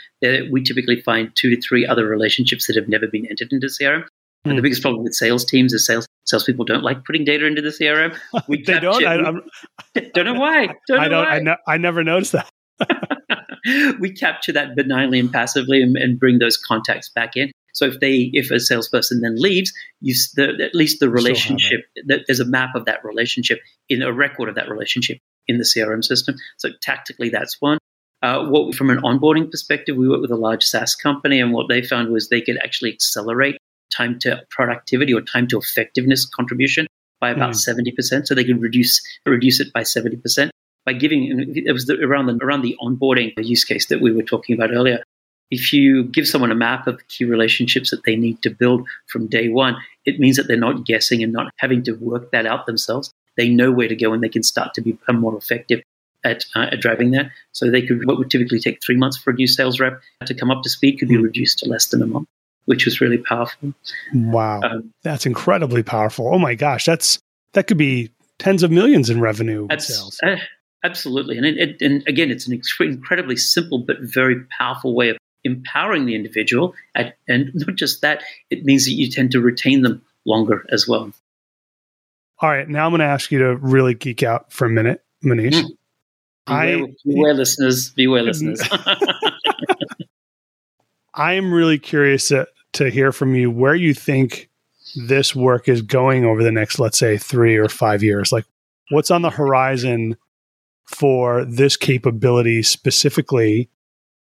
we 0.51 0.65
typically 0.65 1.01
find 1.01 1.31
two 1.37 1.55
to 1.55 1.61
three 1.63 1.87
other 1.87 2.09
relationships 2.09 2.67
that 2.67 2.75
have 2.75 2.89
never 2.89 3.07
been 3.07 3.25
entered 3.31 3.53
into 3.53 3.69
CRM. 3.69 4.03
Mm. 4.03 4.51
And 4.51 4.53
the 4.53 4.55
hmm. 4.57 4.63
biggest 4.63 4.83
problem 4.83 5.05
with 5.05 5.15
sales 5.15 5.45
teams 5.45 5.73
is 5.73 5.87
sales 5.87 6.07
salespeople 6.27 6.65
don't 6.65 6.83
like 6.83 7.05
putting 7.05 7.25
data 7.25 7.47
into 7.47 7.63
the 7.63 7.69
CRM. 7.69 8.17
We 8.49 8.63
they 8.63 8.81
don't. 8.81 9.05
I, 9.05 9.17
don't 10.15 10.25
know 10.25 10.35
why. 10.35 10.67
Don't 10.89 10.97
know 10.97 11.03
I 11.03 11.09
don't. 11.09 11.25
Why. 11.25 11.37
I, 11.37 11.39
ne- 11.39 11.63
I 11.69 11.77
never 11.77 12.03
noticed 12.03 12.33
that. 12.33 12.51
we 14.01 14.13
capture 14.13 14.53
that 14.53 14.75
benignly 14.75 15.21
and 15.21 15.33
passively 15.33 15.83
and, 15.83 15.97
and 15.97 16.19
bring 16.19 16.41
those 16.41 16.57
contacts 16.57 17.11
back 17.11 17.37
in. 17.37 17.53
So 17.77 17.85
if 17.85 18.01
they, 18.01 18.31
if 18.33 18.51
a 18.51 18.59
salesperson 18.59 19.21
then 19.21 19.37
leaves, 19.37 19.71
you 20.01 20.15
the, 20.35 20.65
at 20.65 20.75
least 20.75 20.99
the 20.99 21.11
relationship, 21.11 21.81
there's 22.07 22.41
a 22.41 22.47
map 22.47 22.71
of 22.75 22.87
that 22.87 23.05
relationship 23.05 23.61
in 23.91 24.01
a 24.01 24.11
record 24.11 24.49
of 24.49 24.55
that 24.55 24.71
relationship 24.71 25.19
in 25.47 25.59
the 25.59 25.65
CRM 25.65 26.03
system. 26.03 26.37
So 26.57 26.71
tactically, 26.81 27.29
that's 27.29 27.61
one. 27.61 27.77
Uh, 28.23 28.47
what 28.47 28.75
from 28.75 28.89
an 28.89 29.03
onboarding 29.03 29.51
perspective, 29.51 29.95
we 29.95 30.09
work 30.09 30.23
with 30.23 30.31
a 30.31 30.37
large 30.37 30.65
SaaS 30.65 30.95
company, 30.95 31.39
and 31.39 31.53
what 31.53 31.69
they 31.69 31.83
found 31.83 32.11
was 32.11 32.31
they 32.31 32.41
could 32.41 32.57
actually 32.65 32.95
accelerate 32.95 33.59
time 33.95 34.19
to 34.21 34.43
productivity 34.49 35.13
or 35.13 35.21
time 35.21 35.47
to 35.49 35.59
effectiveness 35.59 36.25
contribution 36.25 36.87
by 37.21 37.31
about 37.31 37.51
hmm. 37.51 37.59
seventy 37.59 37.93
mm. 37.93 37.97
percent. 37.97 38.27
So 38.27 38.35
they 38.35 38.45
could 38.45 38.63
reduce 38.63 39.03
reduce 39.27 39.61
it 39.61 39.71
by 39.75 39.83
seventy 39.83 40.17
percent 40.17 40.51
by 40.87 40.95
giving. 40.95 41.53
It 41.55 41.73
was 41.73 41.85
the, 41.85 42.03
around 42.03 42.27
the 42.27 42.39
around 42.43 42.63
the 42.63 42.75
onboarding 42.81 43.35
use 43.37 43.65
case 43.65 43.87
that 43.89 44.01
we 44.01 44.13
were 44.13 44.23
talking 44.23 44.57
about 44.57 44.71
earlier 44.73 45.03
if 45.51 45.73
you 45.73 46.05
give 46.05 46.27
someone 46.27 46.51
a 46.51 46.57
map 46.57 46.87
of 46.87 46.99
the 46.99 47.03
key 47.05 47.25
relationships 47.25 47.91
that 47.91 48.05
they 48.05 48.17
need 48.17 48.43
to 48.43 48.51
build 48.51 48.87
from 49.07 49.27
day 49.27 49.49
one, 49.49 49.77
it 50.05 50.19
means 50.19 50.37
that 50.37 50.49
they're 50.49 50.57
not 50.57 50.85
guessing 50.85 51.23
and 51.23 51.33
not 51.33 51.53
having 51.59 51.83
to 51.85 51.93
work 51.93 52.31
that 52.33 52.47
out 52.47 52.67
themselves. 52.67 53.11
They 53.37 53.49
know 53.49 53.71
where 53.71 53.89
to 53.89 53.97
go 53.97 54.13
and 54.13 54.23
they 54.23 54.29
can 54.29 54.43
start 54.43 54.75
to 54.75 54.81
become 54.81 55.21
more 55.21 55.37
effective 55.37 55.83
at, 56.25 56.45
uh, 56.57 56.69
at 56.73 56.81
driving 56.81 57.13
that. 57.13 57.31
So 57.53 57.71
they 57.71 57.83
could, 57.83 58.07
what 58.07 58.19
would 58.19 58.31
typically 58.31 58.59
take 58.59 58.83
three 58.83 58.97
months 58.97 59.17
for 59.17 59.31
a 59.31 59.35
new 59.35 59.47
sales 59.47 59.79
rep 59.79 60.01
to 60.25 60.35
come 60.35 60.51
up 60.51 60.63
to 60.63 60.71
speed 60.71 60.99
could 60.99 61.09
be 61.09 61.17
hmm. 61.17 61.23
reduced 61.23 61.59
to 61.61 61.69
less 61.69 61.87
than 61.87 62.03
a 62.03 62.07
month, 62.07 62.29
which 62.65 62.85
was 62.85 63.01
really 63.01 63.19
powerful. 63.19 63.73
Wow. 64.15 64.63
Um, 64.63 64.93
that's 65.03 65.27
incredibly 65.27 65.83
powerful. 65.83 66.33
Oh 66.33 66.39
my 66.39 66.55
gosh. 66.55 66.85
That's, 66.87 67.19
that 67.53 67.67
could 67.67 67.79
be 67.79 68.11
tens 68.39 68.63
of 68.63 68.71
millions 68.71 69.11
in 69.11 69.21
revenue 69.21 69.69
sales. 69.79 70.19
Uh, 70.23 70.37
absolutely. 70.83 71.37
And, 71.37 71.47
it, 71.47 71.59
it, 71.59 71.83
and 71.83 72.03
again, 72.09 72.31
it's 72.31 72.49
an 72.49 72.61
incredibly 72.81 73.37
simple 73.37 73.79
but 73.79 73.97
very 74.01 74.43
powerful 74.59 74.95
way 74.95 75.11
of 75.11 75.17
empowering 75.47 76.05
the 76.05 76.15
individual. 76.15 76.75
At, 76.95 77.17
and 77.29 77.51
not 77.55 77.77
just 77.77 78.03
that, 78.03 78.23
it 78.51 78.65
means 78.65 78.85
that 78.85 78.93
you 78.93 79.11
tend 79.11 79.31
to 79.33 79.41
retain 79.41 79.83
them 79.83 80.03
longer 80.27 80.67
as 80.71 80.87
well. 80.87 81.13
All 82.41 82.51
right. 82.51 82.69
Now 82.69 82.85
I'm 82.85 82.91
going 82.91 83.01
to 83.01 83.07
ask 83.07 83.31
you 83.31 83.39
to 83.39 83.57
really 83.57 83.95
geek 83.95 84.23
out 84.23 84.53
for 84.53 84.67
a 84.67 84.71
minute, 84.71 85.03
Manish. 85.25 85.55
Mm. 85.55 85.71
Beware, 86.47 86.85
I, 86.85 86.95
beware 87.05 87.35
listeners, 87.35 87.91
beware 87.91 88.23
listeners. 88.25 88.63
I 91.15 91.33
am 91.33 91.53
really 91.53 91.79
curious 91.79 92.29
to, 92.29 92.47
to 92.75 92.91
hear 92.91 93.11
from 93.11 93.35
you 93.35 93.51
where 93.51 93.75
you 93.75 93.95
think 93.95 94.51
this 94.97 95.35
work 95.35 95.69
is 95.69 95.83
going 95.83 96.25
over 96.25 96.43
the 96.43 96.53
next, 96.53 96.79
let's 96.79 96.99
say, 96.99 97.17
three 97.17 97.57
or 97.57 97.69
five 97.69 98.03
years. 98.03 98.33
Like, 98.33 98.45
what's 98.91 99.11
on 99.11 99.23
the 99.23 99.31
horizon 99.31 100.17
for 100.85 101.45
this 101.45 101.77
capability 101.77 102.63
specifically? 102.63 103.69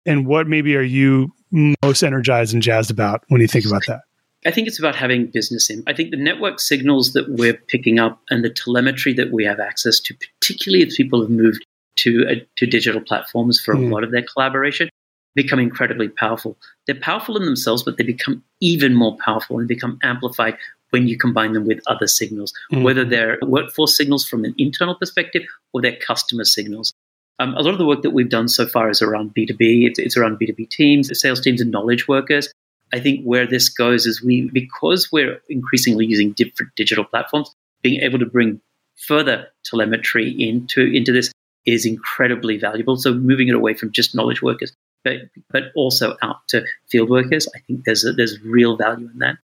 And 0.08 0.26
what 0.26 0.48
maybe 0.48 0.74
are 0.74 0.82
you 0.82 1.34
most 1.50 2.02
energized 2.02 2.54
and 2.54 2.62
jazzed 2.62 2.90
about 2.90 3.24
when 3.28 3.42
you 3.42 3.46
think 3.46 3.66
about 3.66 3.82
that? 3.86 4.00
I 4.46 4.50
think 4.50 4.66
it's 4.66 4.78
about 4.78 4.96
having 4.96 5.26
business 5.26 5.68
in. 5.68 5.82
I 5.86 5.92
think 5.92 6.10
the 6.10 6.16
network 6.16 6.60
signals 6.60 7.12
that 7.12 7.28
we're 7.28 7.54
picking 7.54 7.98
up 7.98 8.22
and 8.30 8.42
the 8.42 8.50
telemetry 8.50 9.12
that 9.14 9.32
we 9.32 9.44
have 9.44 9.60
access 9.60 10.00
to, 10.00 10.14
particularly 10.40 10.86
as 10.86 10.96
people 10.96 11.20
have 11.20 11.30
moved 11.30 11.66
to 11.96 12.26
uh, 12.26 12.34
to 12.56 12.66
digital 12.66 13.02
platforms 13.02 13.60
for 13.60 13.74
mm. 13.74 13.86
a 13.86 13.94
lot 13.94 14.02
of 14.02 14.10
their 14.10 14.22
collaboration, 14.22 14.88
become 15.34 15.58
incredibly 15.58 16.08
powerful. 16.08 16.56
They're 16.86 16.94
powerful 16.94 17.36
in 17.36 17.44
themselves, 17.44 17.82
but 17.82 17.98
they 17.98 18.04
become 18.04 18.42
even 18.60 18.94
more 18.94 19.16
powerful 19.22 19.58
and 19.58 19.68
become 19.68 19.98
amplified 20.02 20.56
when 20.90 21.06
you 21.06 21.18
combine 21.18 21.52
them 21.52 21.66
with 21.66 21.80
other 21.86 22.06
signals, 22.06 22.54
mm. 22.72 22.82
whether 22.82 23.04
they're 23.04 23.38
workforce 23.42 23.94
signals 23.94 24.26
from 24.26 24.44
an 24.44 24.54
internal 24.56 24.94
perspective 24.94 25.42
or 25.74 25.82
they're 25.82 25.96
customer 25.96 26.44
signals. 26.44 26.94
Um, 27.38 27.54
a 27.54 27.62
lot 27.62 27.72
of 27.72 27.78
the 27.78 27.86
work 27.86 28.02
that 28.02 28.10
we've 28.10 28.28
done 28.28 28.48
so 28.48 28.66
far 28.66 28.90
is 28.90 29.00
around 29.00 29.34
B2B. 29.34 29.86
It's, 29.86 29.98
it's 29.98 30.16
around 30.16 30.38
B2B 30.40 30.70
teams, 30.70 31.10
sales 31.20 31.40
teams, 31.40 31.60
and 31.60 31.70
knowledge 31.70 32.08
workers. 32.08 32.52
I 32.92 33.00
think 33.00 33.24
where 33.24 33.46
this 33.46 33.68
goes 33.68 34.06
is 34.06 34.22
we, 34.22 34.50
because 34.52 35.10
we're 35.12 35.40
increasingly 35.48 36.06
using 36.06 36.32
different 36.32 36.72
digital 36.74 37.04
platforms, 37.04 37.54
being 37.82 38.00
able 38.00 38.18
to 38.18 38.26
bring 38.26 38.60
further 39.06 39.48
telemetry 39.64 40.30
into, 40.30 40.80
into 40.80 41.12
this 41.12 41.32
is 41.66 41.86
incredibly 41.86 42.56
valuable. 42.56 42.96
So 42.96 43.14
moving 43.14 43.48
it 43.48 43.54
away 43.54 43.74
from 43.74 43.92
just 43.92 44.14
knowledge 44.14 44.42
workers, 44.42 44.72
but, 45.04 45.16
but 45.50 45.64
also 45.76 46.16
out 46.22 46.48
to 46.48 46.64
field 46.88 47.10
workers, 47.10 47.46
I 47.54 47.60
think 47.60 47.84
there's, 47.84 48.04
a, 48.04 48.12
there's 48.12 48.40
real 48.40 48.76
value 48.76 49.08
in 49.12 49.18
that. 49.18 49.36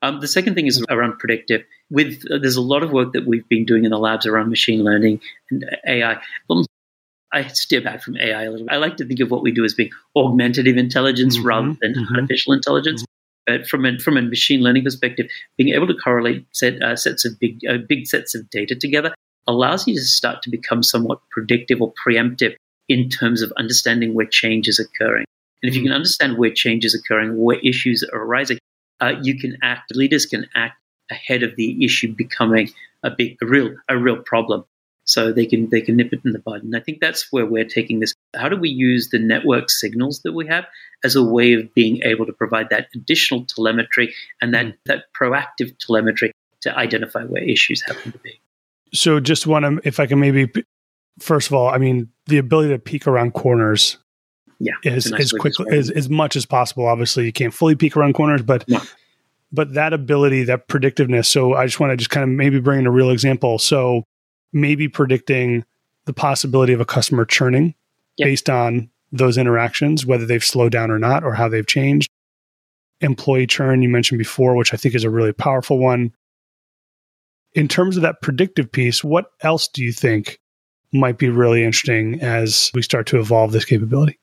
Um, 0.00 0.20
the 0.20 0.28
second 0.28 0.54
thing 0.54 0.66
is 0.66 0.84
around 0.88 1.18
predictive. 1.18 1.64
With 1.90 2.22
uh, 2.30 2.38
there's 2.38 2.56
a 2.56 2.62
lot 2.62 2.82
of 2.82 2.92
work 2.92 3.14
that 3.14 3.26
we've 3.26 3.48
been 3.48 3.64
doing 3.64 3.84
in 3.84 3.90
the 3.90 3.98
labs 3.98 4.26
around 4.26 4.48
machine 4.48 4.84
learning 4.84 5.20
and 5.50 5.64
AI. 5.86 6.20
I 7.32 7.46
steer 7.48 7.80
back 7.80 8.02
from 8.02 8.16
AI 8.16 8.44
a 8.44 8.50
little 8.50 8.66
bit. 8.66 8.74
I 8.74 8.78
like 8.78 8.96
to 8.98 9.04
think 9.04 9.20
of 9.20 9.30
what 9.30 9.42
we 9.42 9.52
do 9.52 9.64
as 9.64 9.74
being 9.74 9.90
augmentative 10.16 10.76
intelligence 10.76 11.36
mm-hmm, 11.36 11.46
rather 11.46 11.76
than 11.80 11.94
mm-hmm. 11.94 12.14
artificial 12.14 12.52
intelligence. 12.52 13.02
Mm-hmm. 13.02 13.58
But 13.58 13.68
from 13.68 13.84
a, 13.86 13.98
from 13.98 14.16
a 14.16 14.22
machine 14.22 14.60
learning 14.60 14.84
perspective, 14.84 15.28
being 15.56 15.74
able 15.74 15.86
to 15.86 15.94
correlate 15.94 16.46
set, 16.52 16.82
uh, 16.82 16.96
sets 16.96 17.24
of 17.24 17.38
big 17.38 17.60
uh, 17.68 17.78
big 17.88 18.06
sets 18.06 18.34
of 18.34 18.48
data 18.50 18.74
together 18.74 19.14
allows 19.46 19.86
you 19.86 19.94
to 19.94 20.00
start 20.02 20.42
to 20.42 20.50
become 20.50 20.82
somewhat 20.82 21.20
predictive 21.30 21.80
or 21.80 21.92
preemptive 21.94 22.54
in 22.88 23.08
terms 23.08 23.42
of 23.42 23.52
understanding 23.56 24.12
where 24.14 24.26
change 24.26 24.68
is 24.68 24.78
occurring. 24.78 25.24
And 25.62 25.70
if 25.70 25.74
you 25.74 25.80
mm-hmm. 25.80 25.88
can 25.88 25.96
understand 25.96 26.38
where 26.38 26.52
change 26.52 26.84
is 26.84 26.94
occurring, 26.94 27.36
where 27.36 27.58
issues 27.60 28.04
are 28.12 28.22
arising, 28.22 28.58
uh, 29.00 29.14
you 29.22 29.38
can 29.38 29.56
act. 29.62 29.94
Leaders 29.94 30.26
can 30.26 30.46
act 30.54 30.76
ahead 31.10 31.42
of 31.42 31.56
the 31.56 31.84
issue 31.84 32.14
becoming 32.14 32.70
a 33.02 33.10
big, 33.10 33.38
a 33.42 33.46
real, 33.46 33.74
a 33.88 33.96
real 33.96 34.18
problem 34.18 34.64
so 35.08 35.32
they 35.32 35.46
can 35.46 35.70
they 35.70 35.80
can 35.80 35.96
nip 35.96 36.12
it 36.12 36.20
in 36.22 36.32
the 36.32 36.38
bud. 36.38 36.62
And 36.62 36.76
I 36.76 36.80
think 36.80 37.00
that's 37.00 37.32
where 37.32 37.46
we're 37.46 37.64
taking 37.64 38.00
this. 38.00 38.12
How 38.36 38.50
do 38.50 38.56
we 38.56 38.68
use 38.68 39.08
the 39.08 39.18
network 39.18 39.70
signals 39.70 40.20
that 40.20 40.32
we 40.32 40.46
have 40.48 40.66
as 41.02 41.16
a 41.16 41.24
way 41.24 41.54
of 41.54 41.72
being 41.72 42.02
able 42.02 42.26
to 42.26 42.32
provide 42.32 42.68
that 42.68 42.88
additional 42.94 43.46
telemetry 43.46 44.14
and 44.42 44.52
that, 44.52 44.66
mm. 44.66 44.74
that 44.84 45.04
proactive 45.18 45.76
telemetry 45.78 46.32
to 46.60 46.76
identify 46.76 47.24
where 47.24 47.42
issues 47.42 47.80
happen 47.80 48.12
to 48.12 48.18
be? 48.18 48.38
So 48.92 49.18
just 49.18 49.46
want 49.46 49.64
to, 49.64 49.88
if 49.88 49.98
I 49.98 50.06
can 50.06 50.20
maybe, 50.20 50.52
first 51.20 51.48
of 51.48 51.54
all, 51.54 51.68
I 51.68 51.78
mean, 51.78 52.10
the 52.26 52.36
ability 52.36 52.68
to 52.70 52.78
peek 52.78 53.06
around 53.06 53.32
corners 53.32 53.96
yeah, 54.60 54.74
as, 54.84 55.10
nice 55.10 55.20
as 55.20 55.32
quickly 55.32 55.74
as, 55.74 55.88
as 55.90 56.10
much 56.10 56.36
as 56.36 56.44
possible. 56.44 56.86
Obviously, 56.86 57.24
you 57.24 57.32
can't 57.32 57.54
fully 57.54 57.76
peek 57.76 57.96
around 57.96 58.12
corners, 58.12 58.42
but 58.42 58.68
no. 58.68 58.80
but 59.52 59.72
that 59.72 59.94
ability, 59.94 60.44
that 60.44 60.68
predictiveness. 60.68 61.26
So 61.26 61.54
I 61.54 61.64
just 61.64 61.80
want 61.80 61.92
to 61.92 61.96
just 61.96 62.10
kind 62.10 62.24
of 62.24 62.28
maybe 62.30 62.60
bring 62.60 62.80
in 62.80 62.86
a 62.86 62.90
real 62.90 63.10
example. 63.10 63.58
So 63.58 64.04
maybe 64.52 64.88
predicting 64.88 65.64
the 66.06 66.12
possibility 66.12 66.72
of 66.72 66.80
a 66.80 66.86
customer 66.86 67.24
churning 67.24 67.74
yep. 68.16 68.26
based 68.26 68.48
on 68.48 68.90
those 69.12 69.38
interactions, 69.38 70.04
whether 70.04 70.26
they've 70.26 70.44
slowed 70.44 70.72
down 70.72 70.90
or 70.90 70.98
not, 70.98 71.24
or 71.24 71.34
how 71.34 71.48
they've 71.48 71.66
changed. 71.66 72.10
Employee 73.00 73.46
churn, 73.46 73.82
you 73.82 73.88
mentioned 73.88 74.18
before, 74.18 74.56
which 74.56 74.74
I 74.74 74.76
think 74.76 74.94
is 74.94 75.04
a 75.04 75.10
really 75.10 75.32
powerful 75.32 75.78
one. 75.78 76.12
In 77.54 77.68
terms 77.68 77.96
of 77.96 78.02
that 78.02 78.20
predictive 78.22 78.70
piece, 78.70 79.02
what 79.02 79.30
else 79.42 79.68
do 79.68 79.82
you 79.82 79.92
think 79.92 80.38
might 80.92 81.18
be 81.18 81.28
really 81.28 81.64
interesting 81.64 82.20
as 82.20 82.70
we 82.74 82.82
start 82.82 83.06
to 83.08 83.18
evolve 83.18 83.52
this 83.52 83.64
capability? 83.64 84.18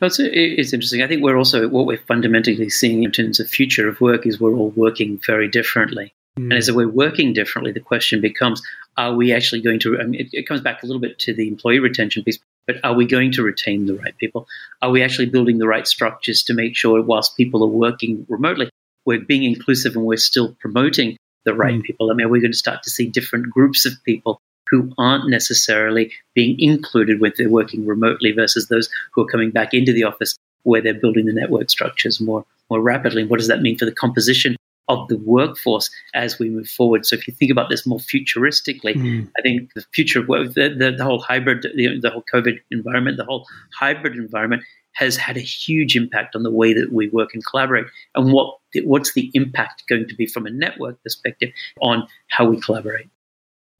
That's 0.00 0.18
it's 0.20 0.72
interesting. 0.72 1.02
I 1.02 1.08
think 1.08 1.22
we're 1.22 1.36
also 1.36 1.68
what 1.68 1.86
we're 1.86 1.98
fundamentally 1.98 2.70
seeing 2.70 3.02
in 3.02 3.10
terms 3.10 3.40
of 3.40 3.48
future 3.48 3.88
of 3.88 4.00
work 4.00 4.26
is 4.26 4.40
we're 4.40 4.54
all 4.54 4.70
working 4.70 5.18
very 5.26 5.48
differently. 5.48 6.14
Mm. 6.38 6.44
And 6.44 6.52
as 6.52 6.70
we're 6.70 6.88
working 6.88 7.32
differently, 7.32 7.72
the 7.72 7.80
question 7.80 8.20
becomes: 8.20 8.62
Are 8.96 9.14
we 9.14 9.32
actually 9.32 9.60
going 9.60 9.80
to? 9.80 9.98
I 9.98 10.04
mean, 10.04 10.20
it, 10.20 10.28
it 10.32 10.48
comes 10.48 10.60
back 10.60 10.82
a 10.82 10.86
little 10.86 11.00
bit 11.00 11.18
to 11.20 11.34
the 11.34 11.48
employee 11.48 11.80
retention 11.80 12.22
piece. 12.24 12.38
But 12.66 12.76
are 12.84 12.94
we 12.94 13.06
going 13.06 13.32
to 13.32 13.42
retain 13.42 13.86
the 13.86 13.94
right 13.94 14.16
people? 14.18 14.46
Are 14.82 14.90
we 14.90 15.02
actually 15.02 15.26
building 15.26 15.58
the 15.58 15.66
right 15.66 15.86
structures 15.86 16.42
to 16.44 16.54
make 16.54 16.76
sure, 16.76 17.00
whilst 17.02 17.36
people 17.36 17.64
are 17.64 17.68
working 17.68 18.26
remotely, 18.28 18.68
we're 19.06 19.20
being 19.20 19.42
inclusive 19.42 19.96
and 19.96 20.04
we're 20.04 20.18
still 20.18 20.54
promoting 20.60 21.16
the 21.44 21.54
right 21.54 21.80
mm. 21.80 21.82
people? 21.82 22.10
I 22.10 22.14
mean, 22.14 22.26
are 22.26 22.30
we're 22.30 22.42
going 22.42 22.52
to 22.52 22.58
start 22.58 22.82
to 22.82 22.90
see 22.90 23.06
different 23.06 23.50
groups 23.50 23.86
of 23.86 23.94
people 24.04 24.40
who 24.70 24.92
aren't 24.98 25.30
necessarily 25.30 26.12
being 26.34 26.60
included 26.60 27.20
when 27.20 27.32
they're 27.38 27.48
working 27.48 27.86
remotely 27.86 28.32
versus 28.32 28.68
those 28.68 28.90
who 29.12 29.22
are 29.22 29.26
coming 29.26 29.50
back 29.50 29.72
into 29.72 29.94
the 29.94 30.04
office 30.04 30.36
where 30.62 30.82
they're 30.82 30.92
building 30.92 31.24
the 31.24 31.32
network 31.32 31.70
structures 31.70 32.20
more 32.20 32.44
more 32.68 32.82
rapidly. 32.82 33.24
What 33.24 33.38
does 33.38 33.48
that 33.48 33.62
mean 33.62 33.78
for 33.78 33.86
the 33.86 33.92
composition 33.92 34.56
of 34.88 35.06
the 35.08 35.18
workforce 35.18 35.90
as 36.14 36.38
we 36.38 36.48
move 36.48 36.68
forward. 36.68 37.04
So 37.04 37.14
if 37.16 37.28
you 37.28 37.34
think 37.34 37.50
about 37.50 37.68
this 37.68 37.86
more 37.86 37.98
futuristically, 37.98 38.94
mm. 38.94 39.30
I 39.38 39.42
think 39.42 39.72
the 39.74 39.84
future 39.92 40.20
of 40.20 40.28
work, 40.28 40.54
the, 40.54 40.74
the, 40.76 40.92
the 40.96 41.04
whole 41.04 41.20
hybrid, 41.20 41.62
the, 41.74 41.98
the 42.00 42.10
whole 42.10 42.24
COVID 42.32 42.58
environment, 42.70 43.16
the 43.16 43.24
whole 43.24 43.46
hybrid 43.78 44.16
environment 44.16 44.62
has 44.92 45.16
had 45.16 45.36
a 45.36 45.40
huge 45.40 45.94
impact 45.94 46.34
on 46.34 46.42
the 46.42 46.50
way 46.50 46.72
that 46.72 46.92
we 46.92 47.08
work 47.10 47.30
and 47.32 47.44
collaborate. 47.46 47.86
And 48.14 48.32
what 48.32 48.56
what's 48.82 49.14
the 49.14 49.30
impact 49.34 49.84
going 49.88 50.08
to 50.08 50.14
be 50.14 50.26
from 50.26 50.46
a 50.46 50.50
network 50.50 51.02
perspective 51.02 51.50
on 51.80 52.06
how 52.28 52.46
we 52.46 52.60
collaborate? 52.60 53.08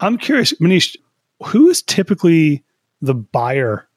I'm 0.01 0.17
curious, 0.17 0.53
Manish, 0.55 0.97
who 1.45 1.69
is 1.69 1.83
typically 1.83 2.65
the 3.01 3.15
buyer 3.15 3.89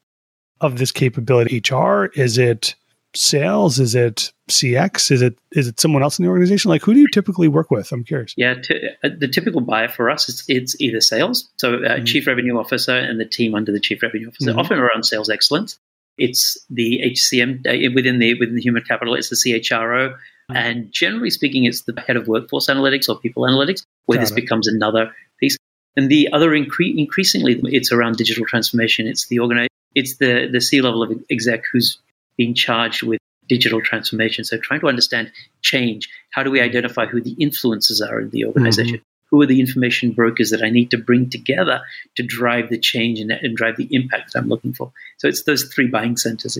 of 0.61 0.77
this 0.77 0.91
capability? 0.91 1.59
HR? 1.59 2.05
Is 2.15 2.37
it 2.37 2.75
sales? 3.15 3.79
Is 3.79 3.95
it 3.95 4.31
CX? 4.49 5.11
Is 5.11 5.21
it 5.21 5.37
is 5.51 5.67
it 5.67 5.79
someone 5.79 6.03
else 6.03 6.19
in 6.19 6.25
the 6.25 6.29
organization? 6.29 6.69
Like 6.69 6.83
who 6.83 6.93
do 6.93 6.99
you 6.99 7.07
typically 7.07 7.47
work 7.47 7.71
with? 7.71 7.91
I'm 7.91 8.03
curious. 8.03 8.33
Yeah, 8.37 8.55
t- 8.55 8.89
uh, 9.03 9.09
the 9.17 9.27
typical 9.27 9.61
buyer 9.61 9.89
for 9.89 10.09
us 10.09 10.29
is 10.29 10.43
it's 10.47 10.79
either 10.79 11.01
sales, 11.01 11.49
so 11.57 11.75
uh, 11.75 11.77
mm-hmm. 11.77 12.05
chief 12.05 12.27
revenue 12.27 12.57
officer 12.57 12.95
and 12.95 13.19
the 13.19 13.25
team 13.25 13.55
under 13.55 13.71
the 13.71 13.79
chief 13.79 14.01
revenue 14.01 14.27
officer, 14.27 14.51
mm-hmm. 14.51 14.59
often 14.59 14.79
around 14.79 15.03
sales 15.03 15.29
excellence. 15.29 15.79
It's 16.17 16.57
the 16.69 17.01
HCM 17.05 17.65
uh, 17.65 17.91
within 17.93 18.19
the 18.19 18.39
within 18.39 18.55
the 18.55 18.61
human 18.61 18.83
capital. 18.83 19.15
It's 19.15 19.29
the 19.29 19.35
CHRO, 19.35 20.11
mm-hmm. 20.11 20.55
and 20.55 20.91
generally 20.91 21.29
speaking, 21.29 21.65
it's 21.65 21.81
the 21.81 21.99
head 21.99 22.17
of 22.17 22.27
workforce 22.27 22.67
analytics 22.67 23.09
or 23.09 23.17
people 23.17 23.43
analytics, 23.43 23.83
where 24.05 24.17
Got 24.17 24.21
this 24.21 24.31
it. 24.31 24.35
becomes 24.35 24.67
another 24.67 25.15
piece. 25.39 25.57
And 25.97 26.09
the 26.09 26.29
other 26.31 26.51
incre- 26.51 26.97
increasingly, 26.97 27.59
it's 27.65 27.91
around 27.91 28.15
digital 28.15 28.45
transformation. 28.45 29.07
It's 29.07 29.27
the 29.27 29.37
organi- 29.37 29.67
It's 29.95 30.17
the 30.17 30.47
the 30.51 30.61
C 30.61 30.81
level 30.81 31.03
of 31.03 31.11
exec 31.29 31.63
who's 31.71 31.97
being 32.41 32.55
charged 32.55 33.03
with 33.03 33.19
digital 33.47 33.81
transformation. 33.81 34.43
So 34.43 34.57
trying 34.57 34.79
to 34.79 34.87
understand 34.87 35.31
change. 35.61 36.09
How 36.31 36.41
do 36.41 36.49
we 36.49 36.59
identify 36.59 37.05
who 37.05 37.21
the 37.21 37.33
influences 37.33 38.01
are 38.01 38.19
in 38.19 38.31
the 38.31 38.45
organization? 38.45 38.95
Mm-hmm. 38.95 39.29
Who 39.29 39.41
are 39.43 39.45
the 39.45 39.59
information 39.59 40.11
brokers 40.11 40.49
that 40.49 40.63
I 40.63 40.71
need 40.71 40.89
to 40.89 40.97
bring 40.97 41.29
together 41.29 41.81
to 42.15 42.23
drive 42.23 42.69
the 42.69 42.79
change 42.79 43.19
and, 43.19 43.31
and 43.31 43.55
drive 43.55 43.77
the 43.77 43.87
impact 43.91 44.33
that 44.33 44.39
I'm 44.39 44.49
looking 44.49 44.73
for? 44.73 44.91
So 45.17 45.27
it's 45.27 45.43
those 45.43 45.65
three 45.65 45.85
buying 45.87 46.17
centers. 46.17 46.57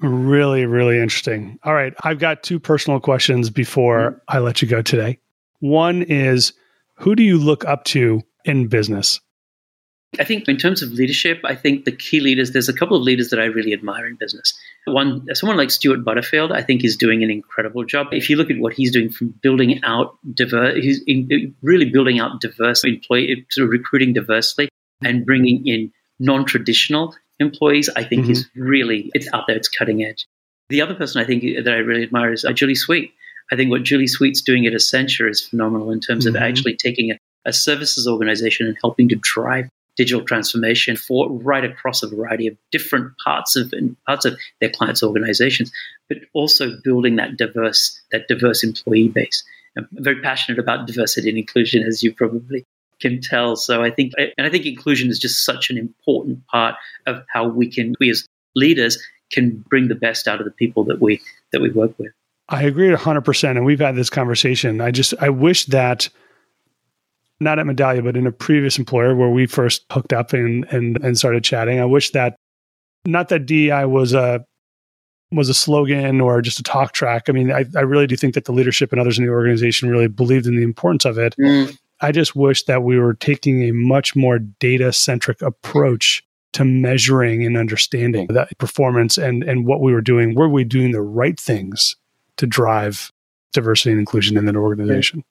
Really, 0.00 0.64
really 0.64 1.00
interesting. 1.00 1.58
All 1.64 1.74
right. 1.74 1.92
I've 2.04 2.20
got 2.20 2.44
two 2.44 2.60
personal 2.60 3.00
questions 3.00 3.50
before 3.50 4.12
mm-hmm. 4.12 4.18
I 4.28 4.38
let 4.38 4.62
you 4.62 4.68
go 4.68 4.80
today. 4.80 5.18
One 5.58 6.02
is 6.02 6.52
who 6.94 7.16
do 7.16 7.24
you 7.24 7.36
look 7.36 7.64
up 7.64 7.82
to 7.86 8.22
in 8.44 8.68
business? 8.68 9.20
I 10.18 10.24
think 10.24 10.48
in 10.48 10.56
terms 10.56 10.82
of 10.82 10.90
leadership, 10.92 11.40
I 11.44 11.54
think 11.54 11.84
the 11.84 11.92
key 11.92 12.18
leaders, 12.18 12.50
there's 12.50 12.68
a 12.68 12.72
couple 12.72 12.96
of 12.96 13.02
leaders 13.02 13.30
that 13.30 13.38
I 13.38 13.44
really 13.44 13.72
admire 13.72 14.06
in 14.06 14.16
business. 14.16 14.52
One, 14.86 15.32
someone 15.34 15.56
like 15.56 15.70
Stuart 15.70 16.04
Butterfield, 16.04 16.50
I 16.50 16.62
think 16.62 16.84
is 16.84 16.96
doing 16.96 17.22
an 17.22 17.30
incredible 17.30 17.84
job. 17.84 18.08
If 18.10 18.28
you 18.28 18.36
look 18.36 18.50
at 18.50 18.58
what 18.58 18.72
he's 18.72 18.90
doing 18.90 19.10
from 19.10 19.28
building 19.40 19.80
out 19.84 20.18
diverse, 20.34 20.82
he's 20.82 21.00
in, 21.06 21.54
really 21.62 21.90
building 21.90 22.18
out 22.18 22.40
diverse 22.40 22.82
employee, 22.82 23.46
sort 23.50 23.66
of 23.66 23.70
recruiting 23.70 24.12
diversely 24.12 24.68
and 25.02 25.24
bringing 25.24 25.66
in 25.66 25.92
non-traditional 26.18 27.14
employees, 27.38 27.88
I 27.94 28.02
think 28.02 28.22
mm-hmm. 28.22 28.32
is 28.32 28.48
really, 28.56 29.10
it's 29.14 29.28
out 29.32 29.46
there, 29.46 29.56
it's 29.56 29.68
cutting 29.68 30.04
edge. 30.04 30.26
The 30.70 30.82
other 30.82 30.94
person 30.94 31.22
I 31.22 31.24
think 31.24 31.44
that 31.64 31.72
I 31.72 31.78
really 31.78 32.02
admire 32.02 32.32
is 32.32 32.44
uh, 32.44 32.52
Julie 32.52 32.74
Sweet. 32.74 33.12
I 33.52 33.56
think 33.56 33.70
what 33.70 33.84
Julie 33.84 34.06
Sweet's 34.06 34.42
doing 34.42 34.66
at 34.66 34.72
Accenture 34.72 35.30
is 35.30 35.40
phenomenal 35.40 35.90
in 35.92 36.00
terms 36.00 36.26
mm-hmm. 36.26 36.36
of 36.36 36.42
actually 36.42 36.76
taking 36.76 37.12
a, 37.12 37.18
a 37.44 37.52
services 37.52 38.06
organization 38.06 38.66
and 38.66 38.76
helping 38.82 39.08
to 39.08 39.16
drive 39.16 39.68
digital 40.00 40.24
transformation 40.24 40.96
for 40.96 41.30
right 41.30 41.62
across 41.62 42.02
a 42.02 42.08
variety 42.08 42.46
of 42.46 42.56
different 42.70 43.12
parts 43.22 43.54
of 43.54 43.74
parts 44.06 44.24
of 44.24 44.38
their 44.58 44.70
clients' 44.70 45.02
organizations, 45.02 45.70
but 46.08 46.16
also 46.32 46.78
building 46.82 47.16
that 47.16 47.36
diverse 47.36 48.00
that 48.10 48.26
diverse 48.26 48.64
employee 48.64 49.08
base. 49.08 49.44
I'm 49.76 49.86
very 49.92 50.22
passionate 50.22 50.58
about 50.58 50.86
diversity 50.86 51.28
and 51.28 51.36
inclusion, 51.36 51.82
as 51.82 52.02
you 52.02 52.14
probably 52.14 52.64
can 52.98 53.20
tell. 53.20 53.56
So 53.56 53.82
I 53.82 53.90
think, 53.90 54.14
and 54.16 54.46
I 54.46 54.48
think 54.48 54.64
inclusion 54.64 55.10
is 55.10 55.18
just 55.18 55.44
such 55.44 55.68
an 55.68 55.76
important 55.76 56.46
part 56.46 56.76
of 57.06 57.22
how 57.28 57.46
we 57.46 57.70
can, 57.70 57.94
we 58.00 58.10
as 58.10 58.26
leaders, 58.54 58.98
can 59.30 59.62
bring 59.68 59.88
the 59.88 59.94
best 59.94 60.26
out 60.26 60.40
of 60.40 60.46
the 60.46 60.50
people 60.50 60.84
that 60.84 61.00
we 61.00 61.20
that 61.52 61.60
we 61.60 61.68
work 61.70 61.92
with. 61.98 62.12
I 62.48 62.62
agree 62.62 62.88
100%. 62.88 63.50
And 63.50 63.66
we've 63.66 63.80
had 63.80 63.96
this 63.96 64.10
conversation. 64.10 64.80
I 64.80 64.90
just, 64.90 65.14
I 65.20 65.28
wish 65.28 65.66
that 65.66 66.08
not 67.40 67.58
at 67.58 67.66
Medallia, 67.66 68.04
but 68.04 68.16
in 68.16 68.26
a 68.26 68.32
previous 68.32 68.78
employer 68.78 69.14
where 69.14 69.30
we 69.30 69.46
first 69.46 69.84
hooked 69.90 70.12
up 70.12 70.32
and, 70.32 70.64
and, 70.66 71.02
and 71.02 71.18
started 71.18 71.42
chatting, 71.42 71.80
I 71.80 71.86
wish 71.86 72.10
that 72.10 72.36
not 73.06 73.30
that 73.30 73.46
DEI 73.46 73.86
was 73.86 74.12
a, 74.12 74.44
was 75.32 75.48
a 75.48 75.54
slogan 75.54 76.20
or 76.20 76.42
just 76.42 76.60
a 76.60 76.62
talk 76.62 76.92
track. 76.92 77.24
I 77.28 77.32
mean, 77.32 77.50
I, 77.50 77.64
I 77.76 77.80
really 77.80 78.06
do 78.06 78.16
think 78.16 78.34
that 78.34 78.44
the 78.44 78.52
leadership 78.52 78.92
and 78.92 79.00
others 79.00 79.18
in 79.18 79.24
the 79.24 79.30
organization 79.30 79.88
really 79.88 80.08
believed 80.08 80.46
in 80.46 80.56
the 80.56 80.62
importance 80.62 81.04
of 81.04 81.18
it. 81.18 81.34
Mm. 81.40 81.76
I 82.02 82.12
just 82.12 82.34
wish 82.34 82.64
that 82.64 82.82
we 82.82 82.98
were 82.98 83.14
taking 83.14 83.62
a 83.62 83.72
much 83.72 84.16
more 84.16 84.38
data 84.38 84.92
centric 84.92 85.40
approach 85.40 86.24
to 86.52 86.64
measuring 86.64 87.44
and 87.44 87.56
understanding 87.56 88.26
that 88.28 88.56
performance 88.58 89.16
and, 89.16 89.44
and 89.44 89.66
what 89.66 89.80
we 89.80 89.92
were 89.92 90.00
doing. 90.00 90.34
Were 90.34 90.48
we 90.48 90.64
doing 90.64 90.90
the 90.90 91.02
right 91.02 91.38
things 91.38 91.96
to 92.38 92.46
drive 92.46 93.12
diversity 93.52 93.90
and 93.90 94.00
inclusion 94.00 94.36
in 94.36 94.48
an 94.48 94.56
organization? 94.56 95.22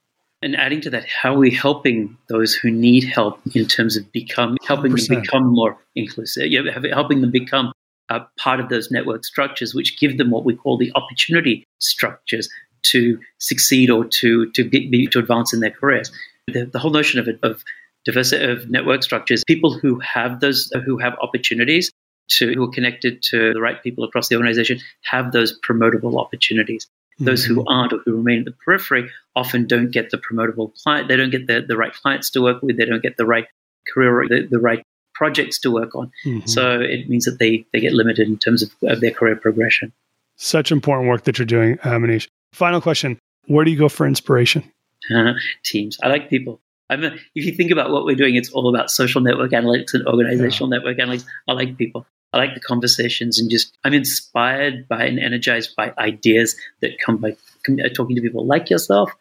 And 0.41 0.55
adding 0.55 0.79
to 0.81 0.89
that, 0.91 1.05
how 1.05 1.35
are 1.35 1.39
we 1.39 1.51
helping 1.51 2.17
those 2.29 2.53
who 2.53 2.71
need 2.71 3.03
help 3.03 3.41
in 3.53 3.65
terms 3.65 3.97
of 3.97 4.09
become 4.11 4.57
helping 4.65 4.93
100%. 4.93 5.07
them 5.07 5.21
become 5.21 5.47
more 5.47 5.77
inclusive, 5.95 6.47
you 6.47 6.63
know, 6.63 6.71
helping 6.93 7.21
them 7.21 7.31
become 7.31 7.73
a 8.09 8.21
part 8.37 8.59
of 8.59 8.69
those 8.69 8.89
network 8.89 9.25
structures, 9.25 9.73
which 9.75 9.99
give 9.99 10.17
them 10.17 10.31
what 10.31 10.45
we 10.45 10.55
call 10.55 10.77
the 10.77 10.91
opportunity 10.95 11.65
structures 11.79 12.49
to 12.83 13.19
succeed 13.39 13.89
or 13.89 14.05
to 14.05 14.49
to 14.51 14.63
be, 14.67 15.07
to 15.07 15.19
advance 15.19 15.53
in 15.53 15.59
their 15.59 15.71
careers. 15.71 16.11
The, 16.47 16.65
the 16.65 16.79
whole 16.79 16.91
notion 16.91 17.19
of 17.19 17.27
of 17.43 17.63
diversity 18.05 18.45
of 18.45 18.69
network 18.69 19.03
structures, 19.03 19.43
people 19.45 19.73
who 19.77 19.99
have 19.99 20.39
those 20.39 20.71
who 20.85 20.97
have 20.97 21.15
opportunities 21.21 21.91
to 22.29 22.53
who 22.53 22.63
are 22.63 22.71
connected 22.71 23.21
to 23.23 23.53
the 23.53 23.61
right 23.61 23.81
people 23.83 24.03
across 24.03 24.29
the 24.29 24.35
organization 24.35 24.79
have 25.03 25.31
those 25.31 25.59
promotable 25.61 26.19
opportunities. 26.19 26.87
Those 27.19 27.43
who 27.43 27.55
mm-hmm. 27.55 27.67
aren't 27.67 27.93
or 27.93 27.99
who 27.99 28.17
remain 28.17 28.39
at 28.39 28.45
the 28.45 28.51
periphery 28.51 29.09
often 29.35 29.67
don't 29.67 29.91
get 29.91 30.09
the 30.09 30.17
promotable 30.17 30.73
client. 30.83 31.07
They 31.07 31.17
don't 31.17 31.31
get 31.31 31.47
the, 31.47 31.61
the 31.61 31.75
right 31.75 31.93
clients 31.93 32.29
to 32.31 32.41
work 32.41 32.61
with. 32.61 32.77
They 32.77 32.85
don't 32.85 33.03
get 33.03 33.17
the 33.17 33.25
right 33.25 33.47
career, 33.87 34.25
the, 34.27 34.47
the 34.49 34.59
right 34.59 34.83
projects 35.13 35.59
to 35.59 35.71
work 35.71 35.95
on. 35.95 36.11
Mm-hmm. 36.25 36.47
So 36.47 36.79
it 36.79 37.09
means 37.09 37.25
that 37.25 37.39
they, 37.39 37.65
they 37.73 37.81
get 37.81 37.93
limited 37.93 38.27
in 38.27 38.37
terms 38.37 38.63
of, 38.63 38.71
of 38.83 39.01
their 39.01 39.11
career 39.11 39.35
progression. 39.35 39.91
Such 40.37 40.71
important 40.71 41.09
work 41.09 41.25
that 41.25 41.37
you're 41.37 41.45
doing, 41.45 41.77
uh, 41.83 41.91
Manish. 41.91 42.27
Final 42.53 42.79
question 42.79 43.19
Where 43.47 43.65
do 43.65 43.71
you 43.71 43.77
go 43.77 43.89
for 43.89 44.07
inspiration? 44.07 44.63
teams. 45.63 45.99
I 46.01 46.07
like 46.07 46.29
people. 46.29 46.61
I'm 46.89 47.03
a, 47.03 47.07
if 47.35 47.45
you 47.45 47.51
think 47.51 47.71
about 47.71 47.91
what 47.91 48.05
we're 48.05 48.15
doing, 48.15 48.35
it's 48.35 48.49
all 48.49 48.69
about 48.69 48.89
social 48.89 49.21
network 49.21 49.51
analytics 49.51 49.93
and 49.93 50.07
organizational 50.07 50.71
yeah. 50.71 50.77
network 50.77 50.97
analytics. 50.97 51.25
I 51.47 51.51
like 51.53 51.77
people. 51.77 52.05
I 52.33 52.37
like 52.37 52.53
the 52.53 52.59
conversations 52.59 53.39
and 53.39 53.49
just 53.49 53.77
I'm 53.83 53.93
inspired 53.93 54.87
by 54.87 55.05
and 55.05 55.19
energized 55.19 55.75
by 55.75 55.93
ideas 55.97 56.55
that 56.81 56.91
come 57.03 57.17
by 57.17 57.31
uh, 57.31 57.89
talking 57.93 58.15
to 58.15 58.21
people 58.21 58.45
like 58.45 58.69
yourself. 58.69 59.11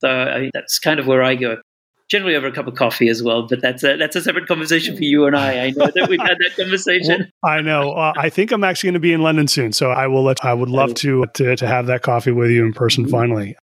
So 0.00 0.08
I 0.08 0.40
mean, 0.40 0.50
that's 0.54 0.78
kind 0.78 0.98
of 1.00 1.06
where 1.06 1.22
I 1.22 1.34
go. 1.34 1.58
Generally 2.08 2.36
over 2.36 2.46
a 2.46 2.52
cup 2.52 2.66
of 2.66 2.74
coffee 2.74 3.10
as 3.10 3.22
well, 3.22 3.46
but 3.46 3.60
that's 3.60 3.84
a 3.84 3.96
that's 3.96 4.16
a 4.16 4.22
separate 4.22 4.48
conversation 4.48 4.96
for 4.96 5.04
you 5.04 5.26
and 5.26 5.36
I. 5.36 5.66
I 5.66 5.70
know 5.70 5.90
that 5.94 6.08
we've 6.08 6.20
had 6.20 6.38
that 6.38 6.56
conversation. 6.56 7.30
Well, 7.42 7.52
I 7.52 7.60
know. 7.60 7.92
Uh, 7.92 8.14
I 8.16 8.30
think 8.30 8.50
I'm 8.50 8.64
actually 8.64 8.88
going 8.88 8.94
to 8.94 9.00
be 9.00 9.12
in 9.12 9.20
London 9.20 9.46
soon, 9.46 9.72
so 9.72 9.90
I 9.90 10.06
will. 10.06 10.24
Let, 10.24 10.42
I 10.42 10.54
would 10.54 10.70
love 10.70 10.94
to, 10.94 11.26
to 11.26 11.54
to 11.54 11.66
have 11.66 11.86
that 11.86 12.00
coffee 12.00 12.32
with 12.32 12.50
you 12.50 12.64
in 12.64 12.72
person. 12.72 13.04
Mm-hmm. 13.04 13.12
Finally, 13.12 13.56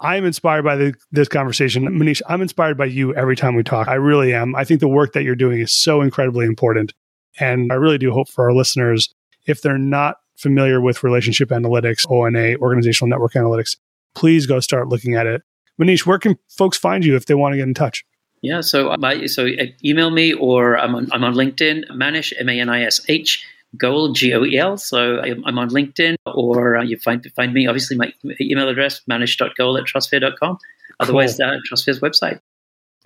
I'm 0.00 0.24
inspired 0.24 0.64
by 0.64 0.76
the, 0.76 0.94
this 1.12 1.28
conversation. 1.28 1.84
Manish, 1.84 2.20
I'm 2.28 2.42
inspired 2.42 2.76
by 2.76 2.86
you 2.86 3.14
every 3.14 3.36
time 3.36 3.54
we 3.54 3.62
talk. 3.62 3.86
I 3.86 3.94
really 3.94 4.34
am. 4.34 4.56
I 4.56 4.64
think 4.64 4.80
the 4.80 4.88
work 4.88 5.12
that 5.12 5.22
you're 5.22 5.36
doing 5.36 5.60
is 5.60 5.72
so 5.72 6.02
incredibly 6.02 6.46
important. 6.46 6.92
And 7.40 7.72
I 7.72 7.76
really 7.76 7.98
do 7.98 8.12
hope 8.12 8.28
for 8.28 8.44
our 8.44 8.52
listeners, 8.52 9.12
if 9.46 9.62
they're 9.62 9.78
not 9.78 10.16
familiar 10.36 10.80
with 10.80 11.02
relationship 11.02 11.50
analytics, 11.50 12.08
ONA, 12.10 12.56
organizational 12.56 13.08
network 13.08 13.32
analytics, 13.32 13.76
please 14.14 14.46
go 14.46 14.60
start 14.60 14.88
looking 14.88 15.14
at 15.14 15.26
it. 15.26 15.42
Manish, 15.80 16.06
where 16.06 16.18
can 16.18 16.38
folks 16.48 16.78
find 16.78 17.04
you 17.04 17.16
if 17.16 17.26
they 17.26 17.34
want 17.34 17.52
to 17.52 17.56
get 17.56 17.66
in 17.66 17.74
touch? 17.74 18.04
Yeah, 18.42 18.60
so 18.60 18.94
my, 18.98 19.26
so 19.26 19.46
uh, 19.46 19.64
email 19.84 20.10
me 20.10 20.34
or 20.34 20.76
I'm 20.76 20.94
on, 20.94 21.08
I'm 21.12 21.24
on 21.24 21.34
LinkedIn, 21.34 21.90
Manish, 21.90 22.32
M 22.38 22.48
A 22.48 22.60
N 22.60 22.68
I 22.68 22.82
S 22.82 23.00
H, 23.08 23.44
Goel, 23.76 24.12
G 24.12 24.34
O 24.34 24.44
E 24.44 24.58
L. 24.58 24.76
So 24.76 25.20
I'm 25.20 25.58
on 25.58 25.70
LinkedIn 25.70 26.16
or 26.26 26.76
uh, 26.76 26.82
you 26.82 26.98
find 26.98 27.26
find 27.34 27.52
me, 27.54 27.66
obviously, 27.66 27.96
my 27.96 28.12
email 28.40 28.68
address, 28.68 29.00
manish.goel 29.10 29.78
at 29.78 29.84
trustsphere.com. 29.84 30.58
Otherwise, 31.00 31.38
cool. 31.38 31.46
uh, 31.46 31.56
TrustSphere's 31.68 32.00
website. 32.00 32.38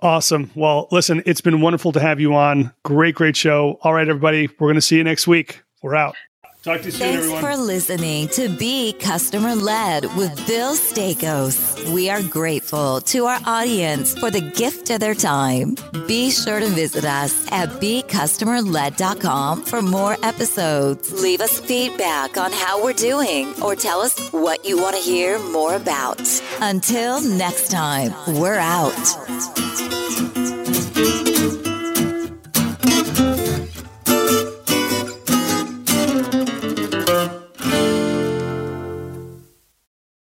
Awesome. 0.01 0.49
Well, 0.55 0.87
listen, 0.91 1.21
it's 1.25 1.41
been 1.41 1.59
wonderful 1.59 1.91
to 1.91 1.99
have 1.99 2.21
you 2.21 2.33
on. 2.33 2.73
Great, 2.83 3.15
great 3.15 3.35
show. 3.35 3.79
All 3.81 3.93
right, 3.93 4.07
everybody, 4.07 4.47
we're 4.47 4.67
going 4.67 4.75
to 4.75 4.81
see 4.81 4.95
you 4.95 5.03
next 5.03 5.27
week. 5.27 5.63
We're 5.81 5.95
out. 5.95 6.15
Talk 6.61 6.81
to 6.81 6.87
you 6.87 6.91
soon, 6.91 6.99
Thanks 6.99 7.17
everyone. 7.19 7.41
for 7.41 7.55
listening 7.55 8.27
to 8.29 8.49
Be 8.49 8.91
Customer 8.91 9.55
Led 9.55 10.03
with 10.17 10.35
Bill 10.45 10.75
Staikos. 10.75 11.89
We 11.93 12.09
are 12.09 12.21
grateful 12.21 12.99
to 12.99 13.27
our 13.27 13.39
audience 13.45 14.13
for 14.19 14.29
the 14.29 14.41
gift 14.41 14.89
of 14.89 14.99
their 14.99 15.15
time. 15.15 15.77
Be 16.05 16.29
sure 16.31 16.59
to 16.59 16.67
visit 16.67 17.05
us 17.05 17.49
at 17.53 17.69
becustomerled.com 17.69 19.63
for 19.63 19.81
more 19.81 20.17
episodes. 20.21 21.13
Leave 21.21 21.39
us 21.39 21.61
feedback 21.61 22.35
on 22.35 22.51
how 22.51 22.83
we're 22.83 22.91
doing 22.91 23.53
or 23.61 23.73
tell 23.73 24.01
us 24.01 24.29
what 24.33 24.65
you 24.65 24.81
want 24.81 24.97
to 24.97 25.01
hear 25.01 25.39
more 25.39 25.75
about. 25.75 26.19
Until 26.59 27.21
next 27.21 27.71
time, 27.71 28.13
we're 28.37 28.59
out. 28.59 28.93